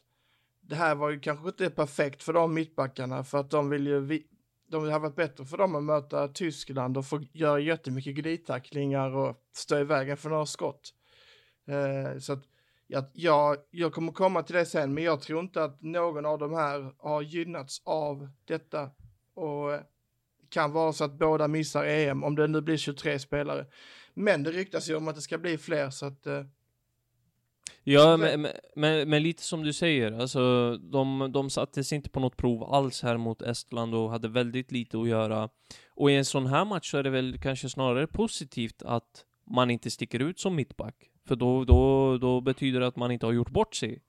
[0.60, 4.00] det här var ju kanske inte perfekt för de mittbackarna för att de vill ju,
[4.00, 4.26] vi,
[4.68, 9.36] de har varit bättre för dem att möta Tyskland och få göra jättemycket glidtacklingar och
[9.52, 10.94] stå i vägen för några skott.
[11.66, 12.44] Eh, så att
[12.86, 16.38] jag, jag, jag kommer komma till det sen, men jag tror inte att någon av
[16.38, 18.90] de här har gynnats av detta.
[19.34, 19.80] Och eh,
[20.50, 23.66] kan vara så att båda missar EM, om det nu blir 23 spelare.
[24.14, 26.26] Men det ryktas ju om att det ska bli fler, så att...
[26.26, 26.42] Eh...
[27.82, 32.36] Ja, men, men, men, lite som du säger, alltså de, de sattes inte på något
[32.36, 35.48] prov alls här mot Estland och hade väldigt lite att göra.
[35.88, 39.70] Och i en sån här match så är det väl kanske snarare positivt att man
[39.70, 40.94] inte sticker ut som mittback.
[41.28, 44.02] För då, då, då betyder det att man inte har gjort bort sig.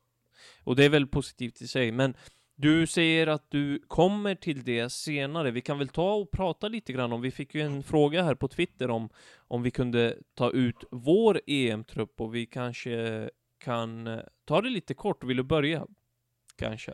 [0.63, 2.13] Och det är väl positivt i sig, men
[2.61, 5.51] du säger att du kommer till det senare.
[5.51, 8.35] Vi kan väl ta och prata lite grann om, vi fick ju en fråga här
[8.35, 9.09] på Twitter om,
[9.47, 14.93] om vi kunde ta ut vår EM-trupp och vi kanske kan eh, ta det lite
[14.93, 15.23] kort.
[15.23, 15.87] Vill du börja?
[16.55, 16.91] Kanske?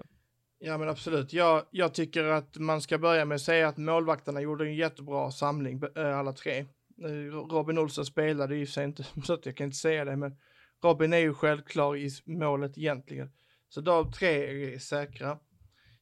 [0.59, 1.33] Ja men absolut.
[1.33, 5.31] Jag, jag tycker att man ska börja med att säga att målvakterna gjorde en jättebra
[5.31, 6.59] samling, eh, alla tre.
[7.03, 10.37] Eh, Robin Olsson spelade ju sig inte, så att jag kan inte säga det, men
[10.83, 13.31] Robin är ju självklar i målet egentligen.
[13.69, 15.39] Så de tre är säkra.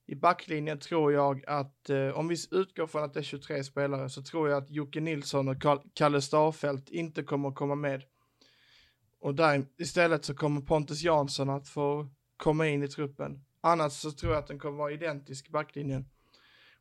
[0.07, 4.09] I backlinjen tror jag att, eh, om vi utgår från att det är 23 spelare,
[4.09, 5.57] så tror jag att Jocke Nilsson och
[5.93, 8.03] Kalle Starfelt inte kommer att komma med.
[9.19, 13.45] Och där istället så kommer Pontus Jansson att få komma in i truppen.
[13.61, 16.05] Annars så tror jag att den kommer vara identisk backlinjen.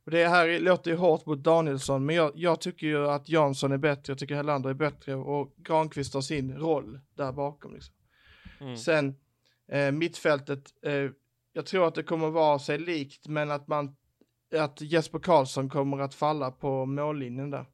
[0.05, 3.71] Och det här låter ju hårt mot Danielsson, men jag, jag tycker ju att Jansson
[3.71, 7.73] är bättre, jag tycker Helander är bättre och Granqvist har sin roll där bakom.
[7.73, 7.95] Liksom.
[8.59, 8.77] Mm.
[8.77, 9.15] Sen
[9.71, 11.09] eh, mittfältet, eh,
[11.55, 13.95] jag tror att det kommer vara sig likt, men att man,
[14.55, 17.65] att Jesper Karlsson kommer att falla på mållinjen där.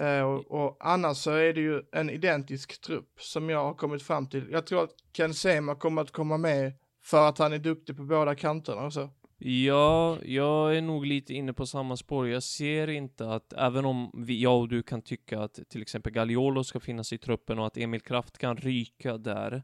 [0.00, 4.02] Eh, och, och annars så är det ju en identisk trupp som jag har kommit
[4.02, 4.48] fram till.
[4.50, 8.02] Jag tror att Ken Sema kommer att komma med för att han är duktig på
[8.02, 9.10] båda kanterna och så.
[9.38, 12.28] Ja, jag är nog lite inne på samma spår.
[12.28, 16.12] Jag ser inte att, även om vi, jag och du kan tycka att till exempel
[16.12, 19.62] Gagliolo ska finnas i truppen och att Emil Kraft kan ryka där,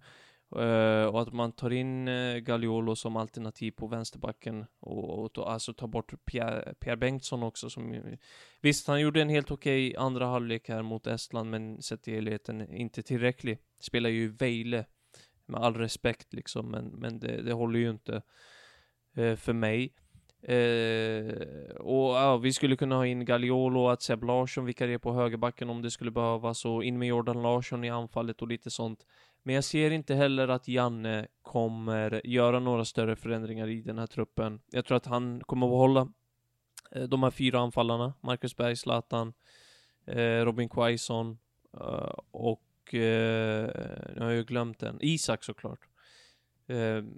[0.57, 5.33] Uh, och att man tar in eh, uh, Gagliolo som alternativ på vänsterbacken och, och
[5.33, 8.17] to, alltså tar bort Pierre, Pierre Bengtsson också som
[8.61, 12.75] Visst, han gjorde en helt okej andra halvlek här mot Estland, men sett i helheten
[12.75, 13.59] inte tillräcklig.
[13.81, 14.85] Spelar ju Vejle,
[15.47, 18.23] med all respekt liksom, men, men det, det håller ju inte
[19.19, 19.95] uh, för mig.
[21.79, 25.71] Och ja, vi skulle kunna ha in Gagliolo och att Seb Larsson vikarierar på högerbacken
[25.71, 29.07] om det skulle behövas och in med Jordan Larsson i anfallet och lite sånt.
[29.43, 34.07] Men jag ser inte heller att Janne kommer göra några större förändringar i den här
[34.07, 34.61] truppen.
[34.71, 36.13] Jag tror att han kommer att behålla
[36.91, 38.15] eh, de här fyra anfallarna.
[38.21, 39.33] Marcus Berg, Zlatan,
[40.07, 41.39] eh, Robin Quaison
[41.75, 44.99] eh, och nu har jag glömt den.
[45.01, 45.81] Isak såklart.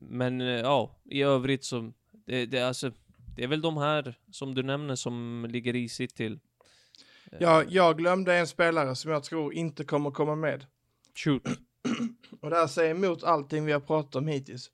[0.01, 2.93] Men ja, i övrigt så, det, det, är alltså,
[3.37, 6.41] det är väl de här som du nämner som ligger risigt till.
[7.41, 10.67] Jag, jag glömde en spelare som jag tror inte kommer komma med.
[11.15, 11.43] Shoot.
[12.41, 14.71] Och det här säger emot allting vi har pratat om hittills.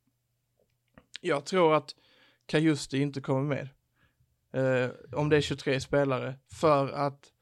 [1.20, 1.94] Jag tror att
[2.46, 3.68] Kajusti inte kommer med.
[4.52, 6.34] Eh, om det är 23 spelare.
[6.52, 7.32] För att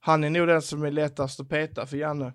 [0.00, 2.32] han är nog den som är lättast att peta för Janne.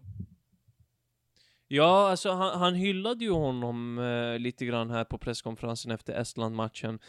[1.67, 6.99] Ja, alltså han, han hyllade ju honom eh, lite grann här på presskonferensen efter Estland-matchen.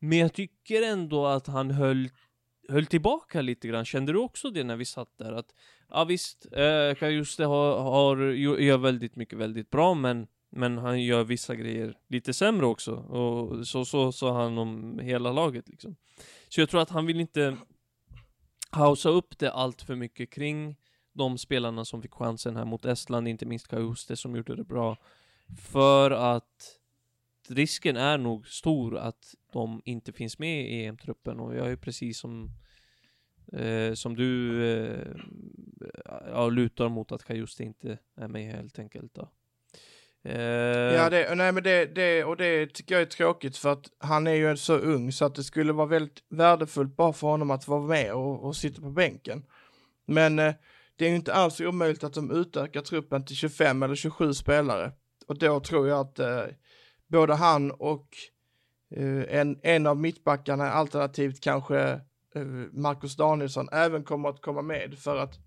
[0.00, 2.10] Men jag tycker ändå att han höll,
[2.68, 3.84] höll tillbaka lite grann.
[3.84, 5.32] Kände du också det när vi satt där?
[5.32, 5.54] Att,
[5.88, 8.16] ja visst, eh, Kajuste har, har,
[8.58, 12.94] gör väldigt mycket väldigt bra, men, men han gör vissa grejer lite sämre också.
[12.94, 15.96] Och så, så sa han om hela laget liksom.
[16.48, 17.56] Så jag tror att han vill inte
[18.70, 20.76] hausa upp det allt för mycket kring
[21.12, 24.96] de spelarna som fick chansen här mot Estland, inte minst Kajuste som gjorde det bra.
[25.70, 26.78] För att
[27.50, 32.18] risken är nog stor att de inte finns med i EM-truppen och jag är precis
[32.18, 32.50] som
[33.52, 35.06] eh, som du eh,
[36.26, 39.28] ja, lutar mot att Kajuste inte är med helt enkelt då.
[40.24, 43.90] Eh, Ja, det, nej, men det, det, och det tycker jag är tråkigt för att
[43.98, 47.50] han är ju så ung så att det skulle vara väldigt värdefullt bara för honom
[47.50, 49.46] att vara med och, och sitta på bänken.
[50.06, 50.54] Men eh,
[50.96, 54.92] det är ju inte alls omöjligt att de utökar truppen till 25 eller 27 spelare.
[55.26, 56.44] Och då tror jag att eh,
[57.08, 58.16] både han och
[58.90, 61.80] eh, en, en av mittbackarna, alternativt kanske
[62.34, 62.42] eh,
[62.72, 65.38] Marcus Danielsson, även kommer att komma med för att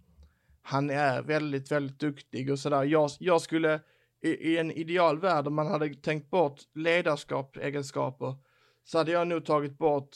[0.61, 2.83] han är väldigt, väldigt duktig och sådär.
[2.83, 3.79] Jag, jag skulle
[4.21, 8.35] i, i en ideal värld om man hade tänkt bort ledarskapsegenskaper
[8.83, 10.09] så hade jag nog tagit bort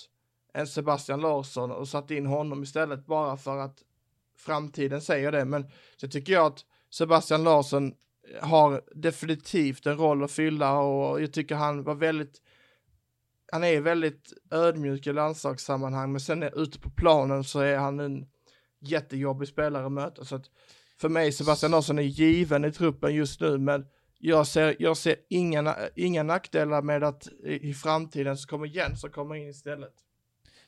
[0.53, 3.83] en Sebastian Larsson och satt in honom istället bara för att
[4.37, 5.45] framtiden säger det.
[5.45, 5.65] Men
[5.97, 7.93] så tycker jag att Sebastian Larsson
[8.41, 12.41] har definitivt en roll att fylla och jag tycker han var väldigt
[13.51, 17.99] han är väldigt ödmjuk i landslagssammanhang men sen är, ute på planen så är han
[17.99, 18.25] en
[18.79, 20.25] jättejobbig spelare att möta.
[20.25, 20.45] Så att
[20.97, 23.85] för mig Sebastian Larsson är given i truppen just nu men
[24.19, 29.03] jag ser, jag ser inga, inga nackdelar med att i, i framtiden så kommer Jens
[29.03, 29.93] att komma in istället.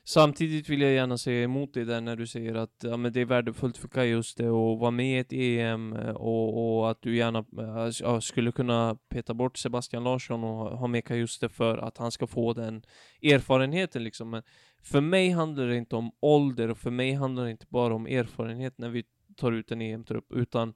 [0.08, 3.20] Samtidigt vill jag gärna säga emot dig där när du säger att ja, men det
[3.20, 7.16] är värdefullt för Kajuste att vara med i ett EM eh, och, och att du
[7.16, 11.78] gärna eh, ja, skulle kunna peta bort Sebastian Larsson och ha- ha med Kajuste för
[11.78, 12.82] att han ska få den
[13.22, 14.30] erfarenheten liksom.
[14.30, 14.42] Men
[14.82, 18.06] för mig handlar det inte om ålder och för mig handlar det inte bara om
[18.06, 19.04] erfarenhet när vi
[19.36, 20.74] tar ut en EM-trupp utan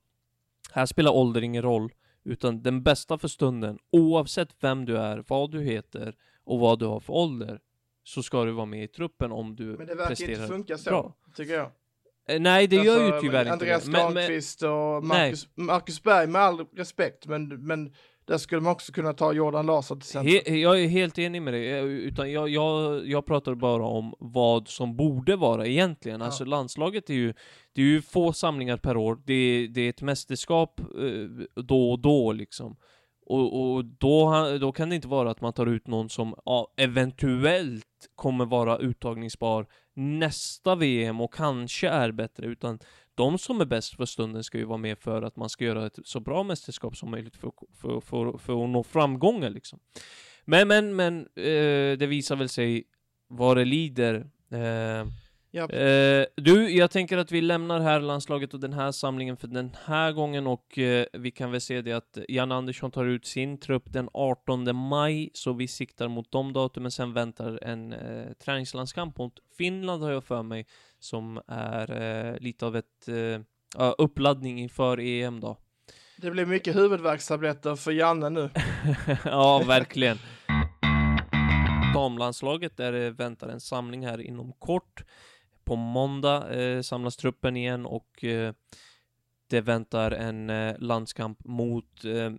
[0.73, 1.93] här spelar ålder ingen roll
[2.25, 6.87] utan den bästa för stunden oavsett vem du är, vad du heter och vad du
[6.87, 7.61] har för ålder
[8.11, 10.79] så ska du vara med i truppen om du Men det verkar presterar inte funka
[10.79, 11.15] så, bra.
[11.37, 11.71] tycker jag.
[12.29, 13.91] Eh, Nej, det gör ju Alltså, tyvärr inte Andreas det.
[13.91, 17.95] Men, Granqvist och Marcus, Marcus Berg med all respekt, men, men
[18.25, 20.53] där skulle man också kunna ta Jordan Larsson till exempel.
[20.53, 24.15] he, jag är helt enig med dig, eh, utan jag, jag, jag pratar bara om
[24.19, 26.21] vad som borde vara egentligen.
[26.21, 26.27] Ja.
[26.27, 27.35] Alltså landslaget är ju,
[27.73, 31.91] det är ju få samlingar per år, det, är- det är ett mästerskap eh, då
[31.93, 32.77] och då liksom.
[33.31, 36.73] Och, och då, då kan det inte vara att man tar ut någon som ja,
[36.77, 42.79] eventuellt kommer vara uttagningsbar nästa VM och kanske är bättre, utan
[43.15, 45.87] de som är bäst för stunden ska ju vara med för att man ska göra
[45.87, 49.79] ett så bra mästerskap som möjligt för, för, för, för att nå framgångar liksom.
[50.45, 52.85] Men, men, men, eh, det visar väl sig
[53.29, 54.15] vad det lider.
[54.51, 55.07] Eh,
[55.51, 59.49] Ja, Eh, du, jag tänker att vi lämnar här landslaget och den här samlingen för
[59.49, 63.27] den här gången och eh, vi kan väl se det att Jan Andersson tar ut
[63.27, 66.91] sin trupp den 18 maj, så vi siktar mot de datumen.
[66.91, 70.67] Sen väntar en eh, träningslandskamp mot Finland har jag för mig,
[70.99, 75.57] som är eh, lite av ett eh, uppladdning inför EM då.
[76.17, 78.51] det blir mycket huvudvärkstabletter för Janne nu.
[79.25, 80.19] ja, verkligen.
[81.95, 85.05] Damlandslaget, där det väntar en samling här inom kort.
[85.71, 88.55] På måndag eh, samlas truppen igen och eh,
[89.47, 92.33] det väntar en eh, landskamp mot eh,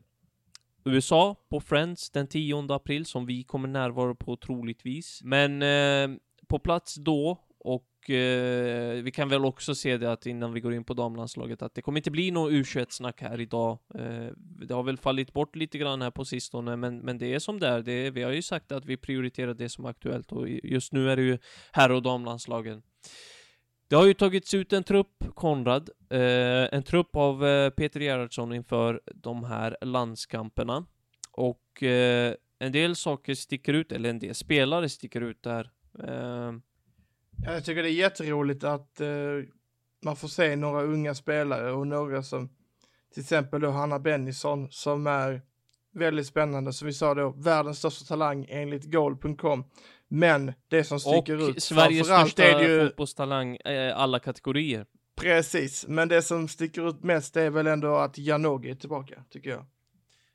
[0.86, 5.22] USA på Friends den 10 april som vi kommer närvara på troligtvis.
[5.24, 6.18] Men eh,
[6.48, 10.74] på plats då och eh, vi kan väl också se det att innan vi går
[10.74, 13.80] in på damlandslaget att det kommer inte bli något U21-snack här idag.
[13.96, 17.40] Eh, det har väl fallit bort lite grann här på sistone, men, men det är
[17.40, 17.82] som det är.
[17.82, 18.12] Det är.
[18.12, 21.16] Vi har ju sagt att vi prioriterar det som är aktuellt och just nu är
[21.16, 21.38] det ju
[21.72, 22.82] herr och damlandslagen.
[23.88, 28.54] Det har ju tagits ut en trupp, Konrad, eh, en trupp av eh, Peter Gerhardsson
[28.54, 30.86] inför de här landskamperna.
[31.32, 35.72] Och eh, en del saker sticker ut, eller en del spelare sticker ut där.
[36.04, 36.52] Eh,
[37.46, 39.08] jag tycker det är jätteroligt att eh,
[40.04, 42.50] man får se några unga spelare och några som
[43.14, 45.42] till exempel då Hanna Bennison som är
[45.94, 46.74] väldigt spännande.
[46.74, 49.64] Som vi sa då, världens största talang enligt goal.com.
[50.08, 54.86] Men det som och sticker ut Sveriges framförallt största är ju fotbollstalang, eh, alla kategorier.
[55.16, 55.88] precis.
[55.88, 59.66] Men det som sticker ut mest är väl ändå att Janogy är tillbaka, tycker jag.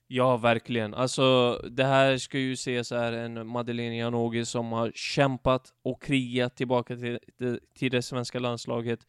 [0.09, 0.95] Ja, verkligen.
[0.95, 6.57] Alltså, det här ska ju ses är en Madeleine Janogy som har kämpat och krigat
[6.57, 7.19] tillbaka till,
[7.79, 9.07] till det svenska landslaget.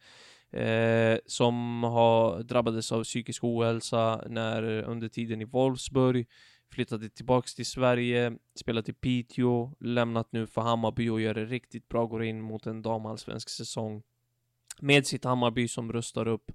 [0.50, 6.26] Eh, som har drabbades av psykisk ohälsa när under tiden i Wolfsburg
[6.72, 11.88] flyttade tillbaks till Sverige, spelat i Piteå, lämnat nu för Hammarby och gör det riktigt
[11.88, 14.02] bra, går in mot en damallsvensk säsong
[14.80, 16.52] med sitt Hammarby som rustar upp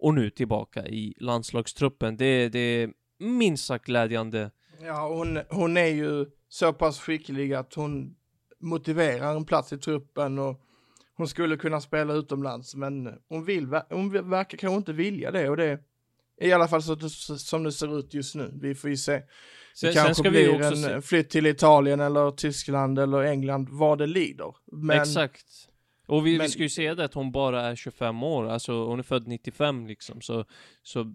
[0.00, 2.16] och nu tillbaka i landslagstruppen.
[2.16, 2.92] Det, det är
[3.22, 4.50] minst sagt glädjande.
[4.80, 8.14] Ja, hon, hon är ju så pass skicklig att hon
[8.60, 10.60] motiverar en plats i truppen och
[11.16, 15.56] hon skulle kunna spela utomlands, men hon vill, hon verkar kanske inte vilja det och
[15.56, 15.78] det är
[16.40, 18.50] i alla fall så det, som det ser ut just nu.
[18.62, 19.12] Vi får ju se.
[19.12, 19.26] Det
[19.74, 21.02] Sen, kanske sen ska blir vi också en se...
[21.02, 24.54] flytt till Italien eller Tyskland eller England, vad det lider.
[24.72, 25.46] Men Exakt.
[26.06, 28.72] Och vi, men- vi ska ju säga det att hon bara är 25 år, alltså
[28.84, 30.44] hon är född 95 liksom, så,
[30.82, 31.14] så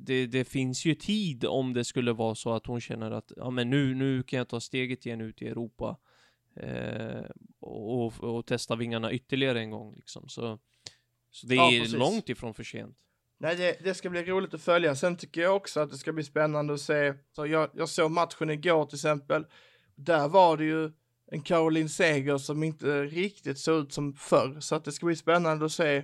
[0.00, 3.50] det, det finns ju tid om det skulle vara så att hon känner att, ja
[3.50, 5.96] men nu, nu kan jag ta steget igen ut i Europa
[6.56, 7.24] eh,
[7.60, 10.58] och, och testa vingarna ytterligare en gång liksom, så,
[11.30, 11.96] så det Ja, är precis.
[11.98, 12.96] långt ifrån för sent.
[13.38, 14.94] Nej, det, det ska bli roligt att följa.
[14.94, 17.14] Sen tycker jag också att det ska bli spännande att se.
[17.32, 19.46] Så jag, jag såg matchen igår till exempel.
[19.94, 20.92] Där var det ju
[21.32, 24.60] en Caroline Seger som inte riktigt såg ut som förr.
[24.60, 26.02] Så att det ska bli spännande att se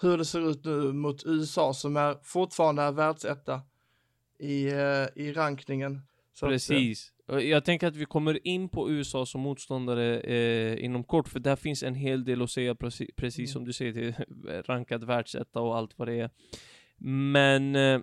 [0.00, 3.60] hur det ser ut nu mot USA som är fortfarande är världsetta
[4.38, 6.00] i, eh, i rankningen.
[6.34, 7.12] Så att, eh, Precis.
[7.26, 11.40] Och Jag tänker att vi kommer in på USA som motståndare eh, inom kort, för
[11.40, 13.52] där finns en hel del att säga, precis, precis Mm.
[13.52, 14.14] som du säger, till
[14.66, 16.30] rankad världsetta och allt vad det är.
[16.98, 18.00] Men eh,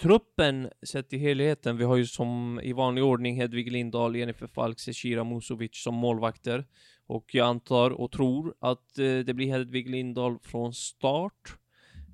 [0.00, 4.80] truppen, sett i helheten, vi har ju som i vanlig ordning Hedvig Lindahl, Jennifer Falk,
[4.80, 6.66] Zecira Musovic som målvakter.
[7.06, 11.56] Och jag antar och tror att eh, det blir Hedvig Lindahl från start.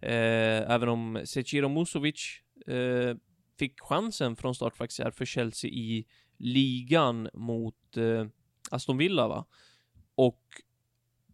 [0.03, 3.17] Eh, även om Zecira Musovic eh,
[3.59, 6.07] fick chansen från start faktiskt här för Chelsea i
[6.39, 8.27] ligan mot eh,
[8.71, 9.45] Aston Villa va?
[10.15, 10.43] Och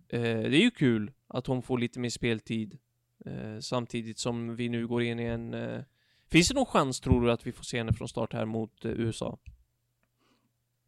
[0.09, 2.79] eh, det är ju kul att hon får lite mer speltid
[3.27, 5.55] eh, samtidigt som vi nu går in i en...
[5.55, 5.83] Eh,
[6.33, 8.85] Finns det någon chans tror du att vi får se henne från start här mot
[8.85, 9.39] eh, USA?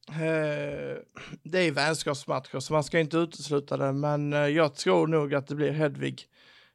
[0.09, 0.99] Eh,
[1.42, 5.47] det är vänskapsmatcher så man ska inte utesluta det, men eh, jag tror nog att
[5.47, 6.22] det blir Hedvig.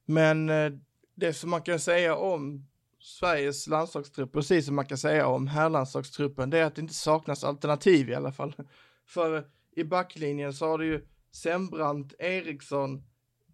[0.05, 0.71] Men eh,
[1.15, 2.67] det som man kan säga om
[2.99, 7.43] Sveriges landslagstrupp, precis som man kan säga om herrlandslagstruppen, det är att det inte saknas
[7.43, 8.55] alternativ i alla fall.
[9.05, 9.43] För eh,
[9.75, 13.03] i backlinjen så har du ju Sembrant, Eriksson,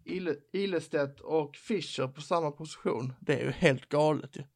[0.04, 3.12] Ile, Ilestedt och Fischer på samma position.
[3.20, 4.42] Det är ju helt galet ju.
[4.42, 4.46] Ja,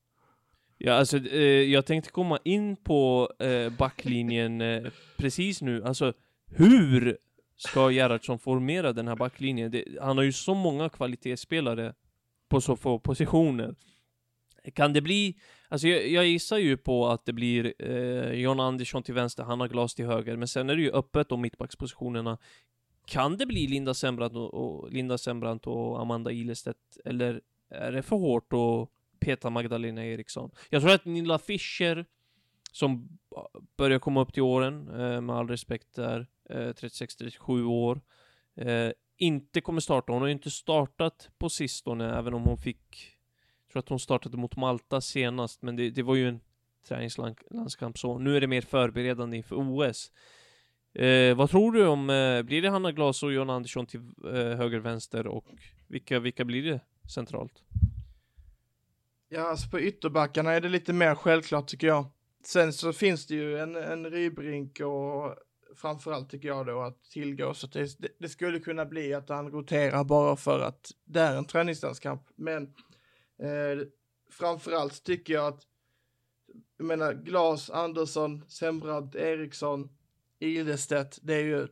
[0.88, 5.84] alltså, eh, jag tänkte komma in på eh, backlinjen eh, precis nu.
[5.84, 6.12] Alltså,
[6.46, 7.18] hur
[7.56, 9.70] ska Gerhardsson formera den här backlinjen?
[9.70, 11.94] Det, han har ju så många kvalitetsspelare
[12.48, 13.74] på så få positioner.
[14.74, 15.36] Kan det bli,
[15.68, 19.68] alltså jag, jag gissar ju på att det blir eh, John Andersson till vänster, Hanna
[19.68, 22.38] Glas till höger, men sen är det ju öppet om mittbackspositionerna.
[23.06, 26.98] kan det bli Linda Sembrant och, och, Linda Sembrant och Amanda Ilestedt?
[27.04, 28.88] Eller är det för hårt att
[29.20, 30.50] peta Magdalena Eriksson?
[30.70, 32.06] Jag tror att Nilla Fischer,
[32.72, 33.18] som
[33.76, 38.00] börjar komma upp till åren, eh, med all respekt där, eh, 36-37 år,
[38.56, 40.12] eh, inte kommer starta.
[40.12, 43.16] Hon har ju inte startat på sistone, även om hon fick,
[43.66, 46.40] jag tror att hon startade mot Malta senast, men det, det var ju en
[46.88, 48.18] träningslandskamp så.
[48.18, 50.12] Nu är det mer förberedande inför OS.
[50.94, 54.32] Eh, vad tror du om, eh, blir det Hanna Glas och John Andersson till eh,
[54.34, 55.44] höger, vänster och
[55.86, 57.62] vilka, vilka blir det centralt?
[59.32, 62.06] Ja, alltså på ytterbackarna är det lite mer självklart tycker jag.
[62.44, 65.36] Sen så finns det ju en, en Rybrink och
[65.74, 69.50] framförallt tycker jag då att tillgå så att det, det, skulle kunna bli att han
[69.50, 72.22] roterar bara för att det är en träningslandskamp.
[72.36, 72.62] Men
[73.38, 73.86] eh,
[74.30, 75.62] framförallt tycker jag att
[76.76, 79.88] jag menar Glas, Andersson, Sembrant, Eriksson,
[80.38, 81.68] Ilestedt, det är ju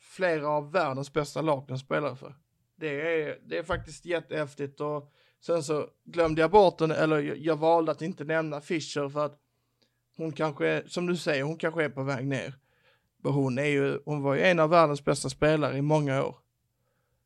[0.00, 2.34] flera av världens bästa lag de spelar för.
[2.76, 5.12] Det är, det är faktiskt jättehäftigt och
[5.46, 9.38] sen så glömde jag bort den, eller jag valde att inte nämna Fischer för att
[10.16, 12.54] hon kanske, är, som du säger, hon kanske är på väg ner.
[13.22, 16.36] Men hon är ju, hon var ju en av världens bästa spelare i många år.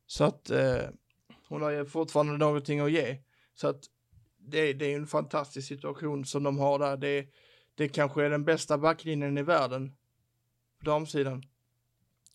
[0.07, 0.81] Så att eh,
[1.47, 3.17] hon har ju fortfarande någonting att ge.
[3.55, 3.83] Så att
[4.37, 6.97] det, det är en fantastisk situation som de har där.
[6.97, 7.27] Det,
[7.75, 9.95] det kanske är den bästa backlinjen i världen
[10.79, 11.43] på damsidan.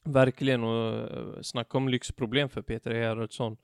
[0.04, 3.56] Verkligen, och eh, snacka om lyxproblem för Peter Gerhardsson.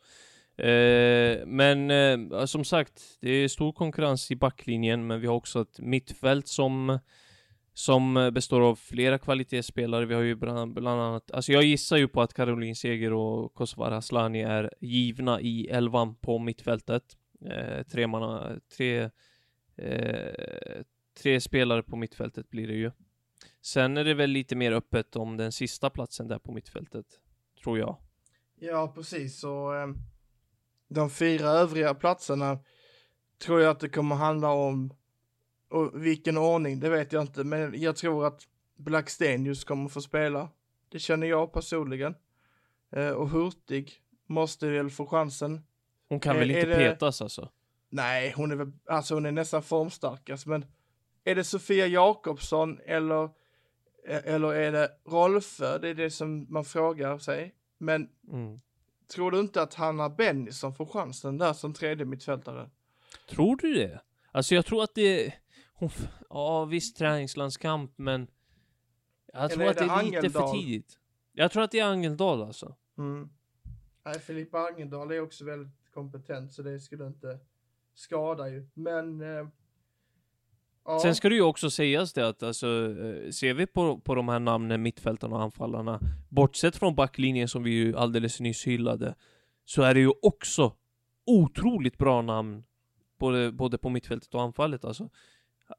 [0.57, 5.61] Eh, men eh, som sagt, det är stor konkurrens i backlinjen, men vi har också
[5.61, 6.98] ett mittfält som
[7.74, 10.07] som består av flera kvalitetsspelare.
[10.07, 13.55] Vi har ju bland, bland annat, alltså jag gissar ju på att Caroline Seger och
[13.55, 17.16] Kosovare Aslani är givna i elvan på mittfältet.
[17.44, 19.11] Eh, tre, manna, tre,
[19.76, 20.82] eh,
[21.22, 22.90] tre spelare på mittfältet blir det ju.
[23.61, 27.07] Sen är det väl lite mer öppet om den sista platsen där på mittfältet,
[27.62, 27.96] tror jag.
[28.61, 29.40] Ja, precis.
[29.40, 29.86] Så eh,
[30.93, 32.59] de fyra övriga platserna
[33.38, 34.95] tror jag att det kommer handla om
[35.68, 40.49] och vilken ordning, det vet jag inte, men jag tror att Blackstenius kommer få spela.
[40.88, 42.14] Det känner jag personligen.
[42.90, 45.61] Eh, och Hurtig måste väl få chansen.
[46.09, 46.76] Hon kan är, väl inte det...
[46.76, 47.49] petas alltså?
[47.88, 50.64] Nej, hon är väl, alltså hon är nästan formstarkast, men
[51.24, 53.30] är det Sofia Jakobsson eller,
[54.05, 55.78] eller är det Rolfö?
[55.78, 57.55] Det är det som man frågar sig.
[57.78, 58.61] Men mm.
[59.12, 62.70] Tror du inte att Hanna Bennison får chansen där som tredje mittfältare?
[63.28, 64.00] Tror du det?
[64.32, 65.34] Alltså jag tror att det,
[65.74, 65.90] hon,
[66.30, 68.26] ja visst träningslandskamp men
[69.32, 70.98] jag tror att det är lite för tidigt.
[71.32, 72.76] Jag tror att det är Angeldal alltså.
[72.98, 73.28] Mm.
[74.04, 77.38] Nej, Filippa Angeldal är också väldigt kompetent så det skulle inte
[77.94, 78.68] skada ju.
[78.74, 79.46] Men eh,
[80.84, 80.98] Ja.
[81.02, 84.28] Sen ska det ju också sägas det att alltså, eh, ser vi på, på de
[84.28, 89.14] här namnen, mittfältarna och anfallarna, bortsett från backlinjen som vi ju alldeles nyss hyllade,
[89.64, 90.72] så är det ju också
[91.26, 92.64] otroligt bra namn,
[93.18, 95.08] både, både på mittfältet och anfallet alltså.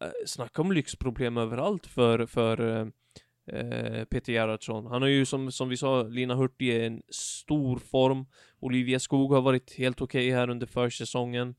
[0.02, 2.88] Eh, snacka om lyxproblem överallt för, för eh,
[3.58, 4.86] eh, Peter Gerhardsson.
[4.86, 8.26] Han har ju som, som vi sa, Lina Hurtig är en stor form.
[8.60, 11.56] Olivia Skog har varit helt okej okay här under försäsongen.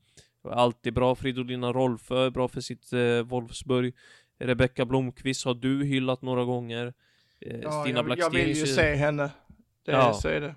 [0.51, 1.15] Alltid bra.
[1.15, 3.93] Fridolina Rolfö är bra för sitt eh, Wolfsburg.
[4.39, 6.93] Rebecka Blomqvist har du hyllat några gånger.
[7.41, 9.29] Eh, ja, Stina jag, jag vill ju se henne.
[9.85, 10.13] Det, ja.
[10.13, 10.55] Så är det.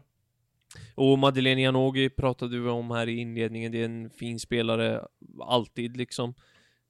[0.95, 3.73] Och Madeleine Janogy pratade vi om här i inledningen.
[3.73, 5.05] Det är en fin spelare,
[5.41, 6.35] alltid liksom.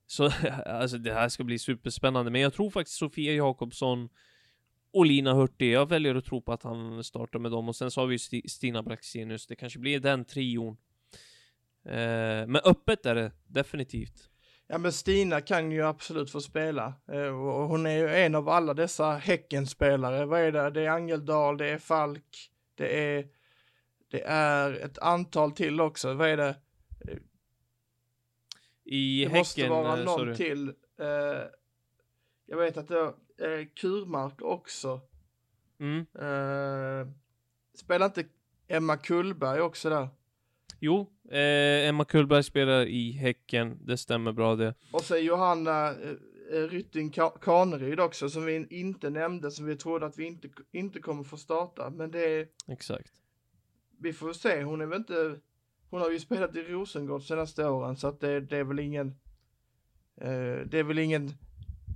[0.07, 0.31] Så
[0.67, 2.31] alltså det här ska bli superspännande.
[2.31, 4.09] Men jag tror faktiskt Sofia Jakobsson
[4.93, 5.73] och Lina Hurtig.
[5.73, 7.69] Jag väljer att tro på att han startar med dem.
[7.69, 8.19] Och sen så har vi
[8.49, 9.47] Stina Braxenius.
[9.47, 10.77] Det kanske blir den trion.
[11.89, 14.31] Eh, men öppet är det definitivt.
[14.67, 16.95] Ja men Stina kan ju absolut få spela.
[17.13, 20.27] Eh, och hon är ju en av alla dessa Häckenspelare.
[20.27, 20.71] Vad är det?
[20.71, 23.29] Det är Angeldal, det är Falk, det är,
[24.11, 26.15] det är ett antal till också.
[26.15, 26.57] Vad är det?
[28.85, 30.37] I det häcken, måste vara eh, någon sorry.
[30.37, 30.69] till.
[30.99, 31.43] Eh,
[32.47, 35.01] jag vet att det är eh, Kurmark också.
[35.81, 36.07] Mm.
[36.15, 37.13] Eh,
[37.75, 38.25] spelar inte
[38.69, 40.09] Emma Kullberg också där?
[40.79, 44.75] Jo, eh, Emma Kullberg spelar i Häcken, det stämmer bra det.
[44.93, 46.11] Och så Johanna eh,
[46.53, 47.11] eh Rytting
[47.41, 51.37] Kaneryd också, som vi inte nämnde, som vi trodde att vi inte, inte kommer få
[51.37, 51.91] starta.
[51.91, 52.47] Men det är...
[52.69, 53.13] Exakt.
[54.01, 55.41] Vi får se, hon är väl inte
[55.91, 59.09] hon har ju spelat i Rosengård senaste åren så att det, det är väl ingen,
[60.17, 61.33] eh, det är väl ingen,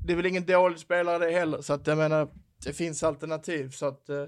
[0.06, 2.28] det är väl ingen dålig spelare det heller så att jag menar,
[2.64, 4.26] det finns alternativ så att, eh,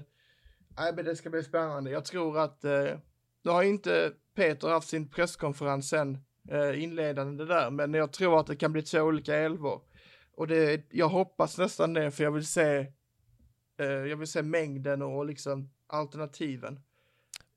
[0.77, 1.91] nej men det ska bli spännande.
[1.91, 2.97] Jag tror att, eh,
[3.45, 6.17] nu har inte Peter haft sin presskonferens sen,
[6.49, 9.81] eh, inledande där, men jag tror att det kan bli två olika elvor.
[10.35, 12.87] Och det, jag hoppas nästan det, för jag vill se,
[13.79, 16.79] eh, jag vill se mängden och liksom alternativen.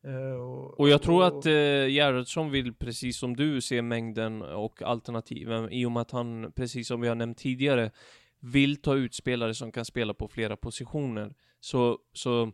[0.04, 1.52] Eh, och, Och jag tror att eh,
[1.88, 6.88] Gerhardsson vill, precis som du, se mängden och alternativen i och med att han, precis
[6.88, 7.90] som vi har nämnt tidigare,
[8.40, 11.34] vill ta ut spelare som kan spela på flera positioner.
[11.60, 12.52] Så, så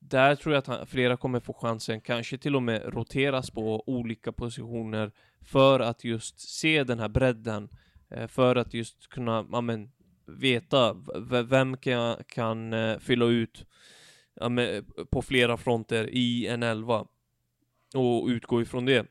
[0.00, 3.88] där tror jag att han, flera kommer få chansen, kanske till och med roteras på
[3.88, 7.68] olika positioner för att just se den här bredden,
[8.10, 9.90] eh, för att just kunna, ja men,
[10.26, 10.96] veta
[11.44, 13.66] vem kan, kan eh, fylla ut
[14.34, 17.06] ja, men, på flera fronter i en elva
[17.94, 19.06] och utgå ifrån det.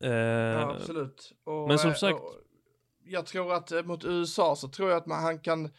[0.00, 1.32] Eh, Ja, absolut.
[1.44, 2.20] Och, men som sagt-
[3.04, 5.70] Jag tror att mot USA så tror jag att man, han kan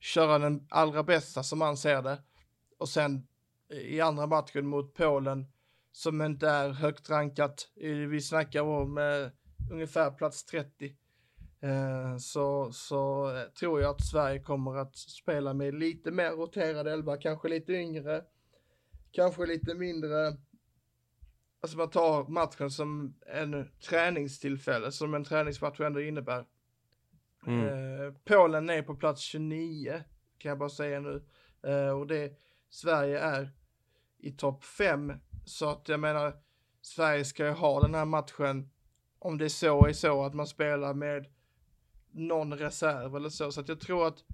[0.00, 2.18] köra den allra bästa som man ser det.
[2.78, 3.27] Och sen
[3.70, 5.46] i andra matchen mot Polen
[5.92, 7.68] som inte är högt rankat.
[8.10, 9.28] Vi snackar om eh,
[9.72, 10.96] ungefär plats 30.
[11.60, 16.88] Eh, så, så eh, tror jag att Sverige kommer att spela med lite mer roterad
[16.88, 18.24] elva, kanske lite yngre,
[19.12, 20.36] kanske lite mindre
[21.60, 26.44] Alltså man tar matchen som en träningstillfälle, som en träningsmatch ändå innebär.
[27.46, 27.66] Mm.
[27.66, 30.02] Eh, Polen är på plats 29,
[30.38, 31.22] kan jag bara säga nu.
[31.62, 32.38] Eh, och det,
[32.70, 33.50] Sverige är
[34.18, 35.12] i topp 5.
[35.44, 36.36] Så att jag menar,
[36.82, 38.70] Sverige ska ju ha den här matchen,
[39.18, 41.26] om det är så är så, att man spelar med
[42.10, 43.52] någon reserv eller så.
[43.52, 44.24] Så att jag tror att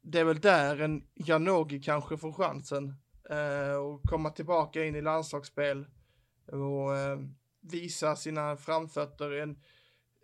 [0.00, 2.94] det är väl där en Janogy kanske får chansen.
[3.30, 5.86] Eh, och komma tillbaka in i landslagsspel
[6.46, 7.18] och eh,
[7.60, 9.30] visa sina framfötter.
[9.32, 9.58] En,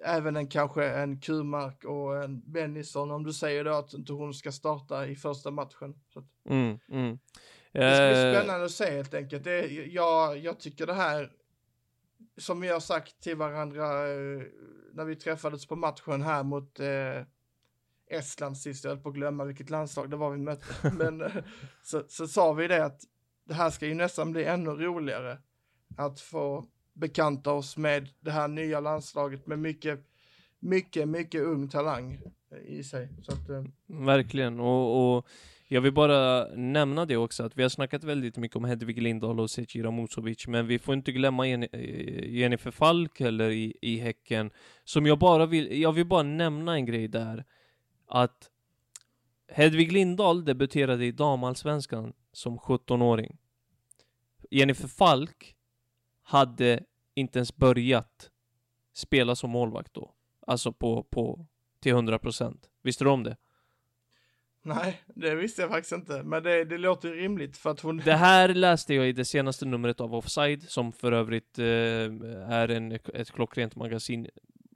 [0.04, 4.34] även en kanske en Kumark och en Bennison om du säger då att inte hon
[4.34, 6.00] ska starta i första matchen.
[6.12, 7.18] Så att, mm, mm
[7.80, 9.44] det ska bli Eh, spännande att se helt enkelt.
[9.44, 11.32] Det, jag, jag tycker det här,
[12.38, 14.42] som vi har sagt till varandra eh,
[14.92, 17.22] när vi träffades på matchen här mot eh,
[18.10, 20.92] Estland sist, jag höll på att glömma vilket landslag det var vi mötte.
[20.98, 21.32] Men eh,
[21.82, 23.00] så, så sa vi det att
[23.44, 25.38] det här ska ju nästan bli ännu roligare
[25.96, 30.00] att få bekanta oss med det här nya landslaget med mycket,
[30.58, 32.20] mycket, mycket ung talang
[32.66, 33.08] i sig.
[33.22, 35.26] Så att, eh, Verkligen, och, och
[35.74, 39.40] jag vill bara nämna det också, att vi har snackat väldigt mycket om Hedvig Lindahl
[39.40, 43.98] och Zecira Musovic, men vi får inte glömma Jen- eh, Jennifer Falk eller i, i
[43.98, 44.50] Häcken,
[44.84, 47.44] som jag bara vill, jag vill bara nämna en grej där,
[48.06, 48.50] att
[49.48, 53.38] Hedvig Lindahl debuterade i damallsvenskan som 17-åring.
[54.50, 55.56] Jennifer Falk
[56.22, 58.30] hade inte ens börjat
[58.92, 60.14] spela som målvakt då,
[60.46, 61.46] alltså på, på
[61.80, 62.56] till 100%.
[62.82, 63.36] Visste du om det?
[64.64, 66.22] Nej, det visste jag faktiskt inte.
[66.22, 67.96] Men det, det låter ju rimligt för att hon...
[68.04, 71.64] Det här läste jag i det senaste numret av Offside, som för övrigt eh,
[72.48, 74.26] är en, ett klockrent magasin.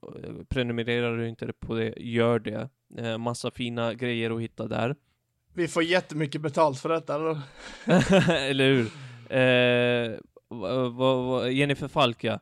[0.02, 2.68] Eh, Prenumererar du inte på det, gör det.
[2.98, 4.96] Eh, massa fina grejer att hitta där.
[5.54, 7.14] Vi får jättemycket betalt för detta.
[7.14, 7.40] Eller?
[8.50, 8.86] Eller hur?
[9.30, 10.18] Eh,
[11.52, 12.40] Jennifer Falk, ja.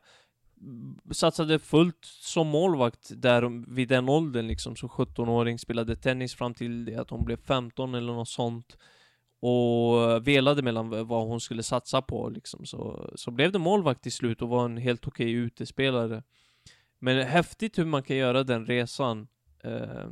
[1.11, 5.59] Satsade fullt som målvakt där vid den åldern liksom, som 17-åring.
[5.59, 8.77] Spelade tennis fram till det att hon blev 15 eller något sånt.
[9.39, 12.65] Och velade mellan vad hon skulle satsa på liksom.
[12.65, 16.23] Så, så blev det målvakt till slut och var en helt okej utespelare.
[16.99, 19.27] Men häftigt hur man kan göra den resan.
[19.63, 20.07] Eh,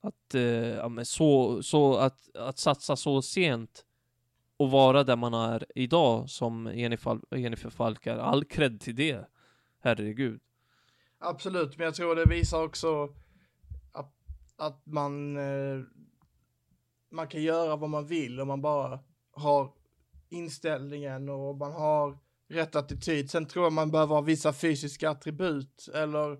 [0.00, 3.84] att, eh, ja, men så, så att, att satsa så sent
[4.56, 8.16] och vara där man är idag som Jennifer, Jennifer Falk är.
[8.16, 9.28] All cred till det.
[9.86, 10.40] Herregud.
[11.18, 13.14] Absolut, men jag tror det visar också
[13.92, 14.12] att,
[14.56, 15.84] att man, eh,
[17.10, 19.00] man kan göra vad man vill om man bara
[19.32, 19.72] har
[20.28, 22.18] inställningen och man har
[22.48, 23.30] rätt attityd.
[23.30, 26.32] Sen tror jag man behöver ha vissa fysiska attribut eller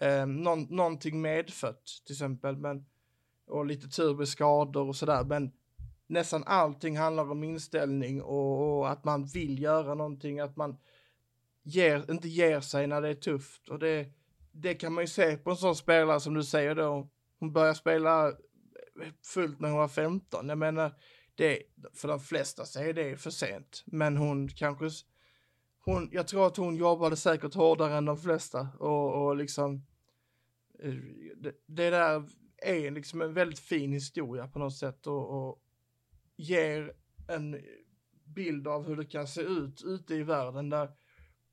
[0.00, 2.56] eh, någon, någonting medfött till exempel.
[2.56, 2.86] Men,
[3.46, 5.24] och lite tur med skador och sådär.
[5.24, 5.52] Men
[6.06, 10.78] nästan allting handlar om inställning och, och att man vill göra någonting, att man
[11.62, 13.68] ger, inte ger sig när det är tufft.
[13.68, 14.06] Och det,
[14.52, 17.10] det kan man ju se på en sån spelare som du säger då.
[17.38, 18.34] Hon börjar spela eh,
[19.34, 20.48] fullt när hon var 15.
[20.48, 20.94] Jag menar,
[21.34, 21.62] det,
[21.94, 23.82] för de flesta så är det för sent.
[23.86, 24.90] Men hon kanske,
[25.84, 28.68] hon, jag tror att hon jobbade säkert hårdare än de flesta.
[28.78, 29.86] Och, och liksom,
[30.78, 30.94] eh,
[31.36, 32.24] det, det där
[32.56, 35.06] är liksom en väldigt fin historia på något sätt.
[35.06, 35.62] Och, och
[36.36, 36.92] ger
[37.28, 37.60] en
[38.24, 40.88] bild av hur det kan se ut ute i världen där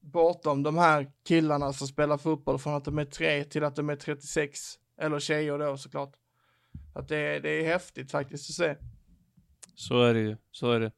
[0.02, 3.90] bortom de här killarna som spelar fotboll från att de är tre till att de
[3.90, 4.60] är 36,
[5.02, 6.14] eller tjejer då såklart.
[6.96, 8.76] Att det, är- det är häftigt faktiskt att se.
[9.76, 10.38] Så är det ju.
[10.52, 10.92] Så är det.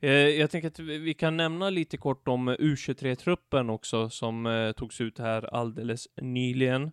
[0.00, 5.00] Eh, jag tänker att vi kan nämna lite kort om U23-truppen också som eh, togs
[5.00, 6.90] ut här alldeles nyligen.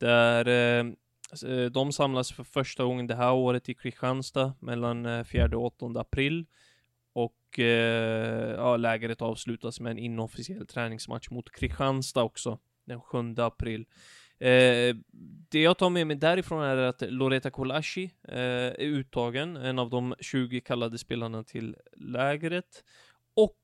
[0.00, 0.86] Där eh,
[1.50, 5.64] eh, de samlas för första gången det här året i Kristianstad mellan eh, 4 och
[5.82, 6.46] 8 april.
[7.50, 13.86] Och eh, ja, lägret avslutas med en inofficiell träningsmatch mot Kristianstad också, den 7 april.
[14.38, 14.96] Eh,
[15.48, 19.90] det jag tar med mig därifrån är att Loreta Kolashi eh, är uttagen, en av
[19.90, 22.84] de 20 kallade spelarna till lägret.
[23.34, 23.60] Och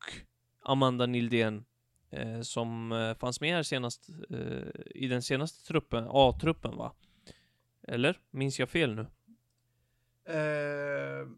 [0.62, 1.64] Amanda Nildén,
[2.11, 6.93] eh, som eh, fanns med här senast, eh, i den senaste truppen, A-truppen va?
[7.89, 8.20] Eller?
[8.30, 9.07] Minns jag fel nu?
[10.34, 11.28] Eh,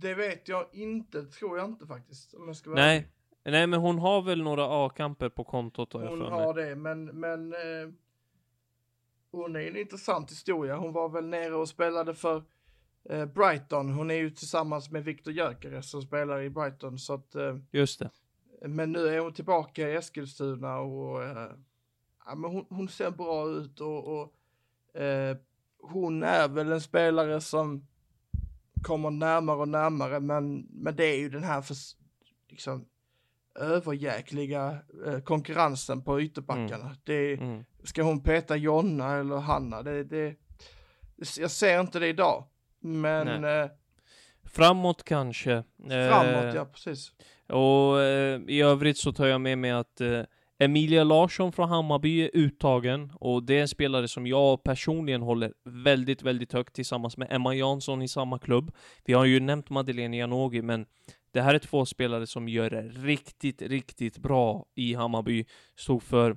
[0.00, 2.34] det vet jag inte, tror jag inte faktiskt.
[2.34, 3.08] Om jag ska vara Nej,
[3.44, 6.44] nej men hon har väl några A-kamper på kontot har jag Hon för mig.
[6.44, 7.90] har det, men, men eh,
[9.30, 10.76] hon är en intressant historia.
[10.76, 12.42] Hon var väl nere och spelade för
[13.10, 13.92] eh, Brighton.
[13.92, 16.98] Hon är ju tillsammans med Viktor Gyökeres som spelar i Brighton.
[16.98, 18.10] Så att, eh, Just det.
[18.68, 21.50] men nu är hon tillbaka i Eskilstuna och eh,
[22.26, 25.36] ja, men hon, hon ser bra ut och, och eh,
[25.80, 27.86] hon är väl en spelare som
[28.82, 31.76] kommer närmare och närmare, men, men det är ju den här för,
[32.50, 32.84] liksom,
[33.60, 36.96] överjäkliga eh, konkurrensen på ytterbackarna.
[37.04, 37.64] Det, Mm.
[37.84, 39.82] ska hon peta Jonna eller Hanna?
[39.82, 40.36] Det, det,
[41.38, 42.44] jag ser inte det idag.
[42.80, 43.70] Men eh,
[44.44, 45.62] Framåt kanske.
[45.88, 47.12] framåt, Eh, ja precis.
[47.48, 50.20] Och eh, i övrigt så tar jag med mig att eh,
[50.60, 55.52] Emilia Larsson från Hammarby är uttagen och det är en spelare som jag personligen håller
[55.64, 58.70] väldigt, väldigt högt tillsammans med Emma Jansson i samma klubb.
[59.04, 60.86] Vi har ju nämnt Madeleine Janogy, men
[61.32, 65.44] det här är två spelare som gör det riktigt, riktigt bra i Hammarby.
[65.76, 66.36] Stod för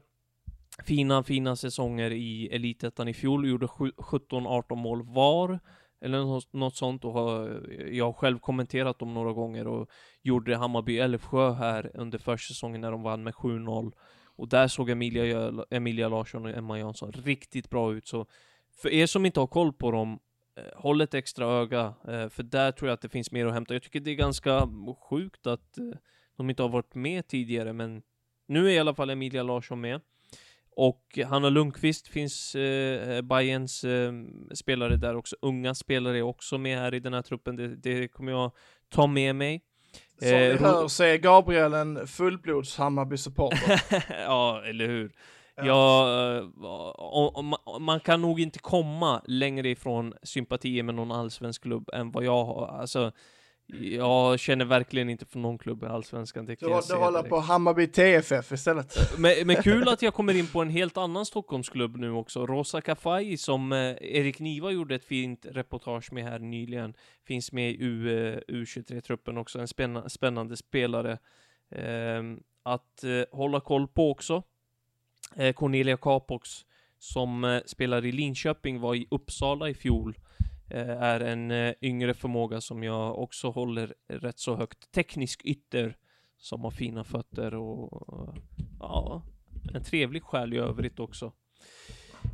[0.84, 5.59] fina, fina säsonger i Elitettan i fjol, gjorde 17-18 mål var,
[6.02, 9.89] eller något, sånt, och har, jag har själv kommenterat dem några gånger och
[10.22, 13.91] gjorde Hammarby-Älvsjö här under försäsongen när de vann med 7-0.
[14.36, 18.26] Och där såg Emilia, Emilia Larsson och Emma Jansson riktigt bra ut, så
[18.82, 20.20] för er som inte har koll på dem,
[20.56, 23.54] eh, håll ett extra öga, eh, för där tror jag att det finns mer att
[23.54, 23.74] hämta.
[23.74, 24.68] Jag tycker det är ganska
[25.10, 25.86] sjukt att eh,
[26.38, 28.02] de inte har varit med tidigare, men
[28.47, 30.02] nu är i alla fall Emilia Larsson med.
[30.82, 34.13] Och Hanna Lundqvist finns, eh, Bayerns eh,
[34.53, 35.36] spelare där också.
[35.41, 37.55] Unga spelare är också med här i den här truppen.
[37.55, 38.51] Det, det kommer jag
[38.89, 39.61] ta med mig.
[40.19, 43.84] Som Eh, ni hör så är Gabriel en fullblods Hammarby-supporter.
[44.25, 45.11] ja, eller hur?
[45.55, 45.65] Ja.
[45.65, 46.39] Ja,
[46.97, 51.89] och, och, man, man kan nog inte komma längre ifrån sympatier med någon allsvensk klubb
[51.93, 52.67] än vad jag har.
[52.67, 53.11] Alltså,
[53.80, 56.45] jag känner verkligen inte för någon klubb i allsvenskan.
[56.45, 58.95] Det Du, du håller på Hammarby TFF istället.
[59.17, 62.45] Men, men kul att jag kommer in på en helt annan Stockholmsklubb nu också.
[62.45, 66.93] Rosa Kafaji som eh, Erik Niva gjorde ett fint reportage med här nyligen.
[67.28, 69.59] Finns med i U, eh, U23-truppen också.
[69.59, 71.17] En spänna, spännande spelare
[71.76, 74.43] ehm, att eh, hålla koll på också.
[75.36, 76.65] Eh, Cornelia Capox
[76.99, 80.17] som eh, spelar i Linköping var i Uppsala i fjol.
[80.74, 84.91] Eh, är en eh, yngre förmåga som jag också håller rätt så högt.
[84.91, 85.97] Teknisk ytter
[86.38, 88.36] som har fina fötter och
[88.80, 89.24] ja,
[89.74, 91.32] en trevlig själ i övrigt också.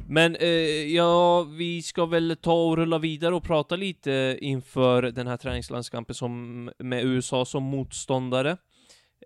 [0.07, 0.49] Men eh,
[0.95, 6.15] ja, vi ska väl ta och rulla vidare och prata lite inför den här träningslandskampen
[6.15, 8.57] som, med USA som motståndare.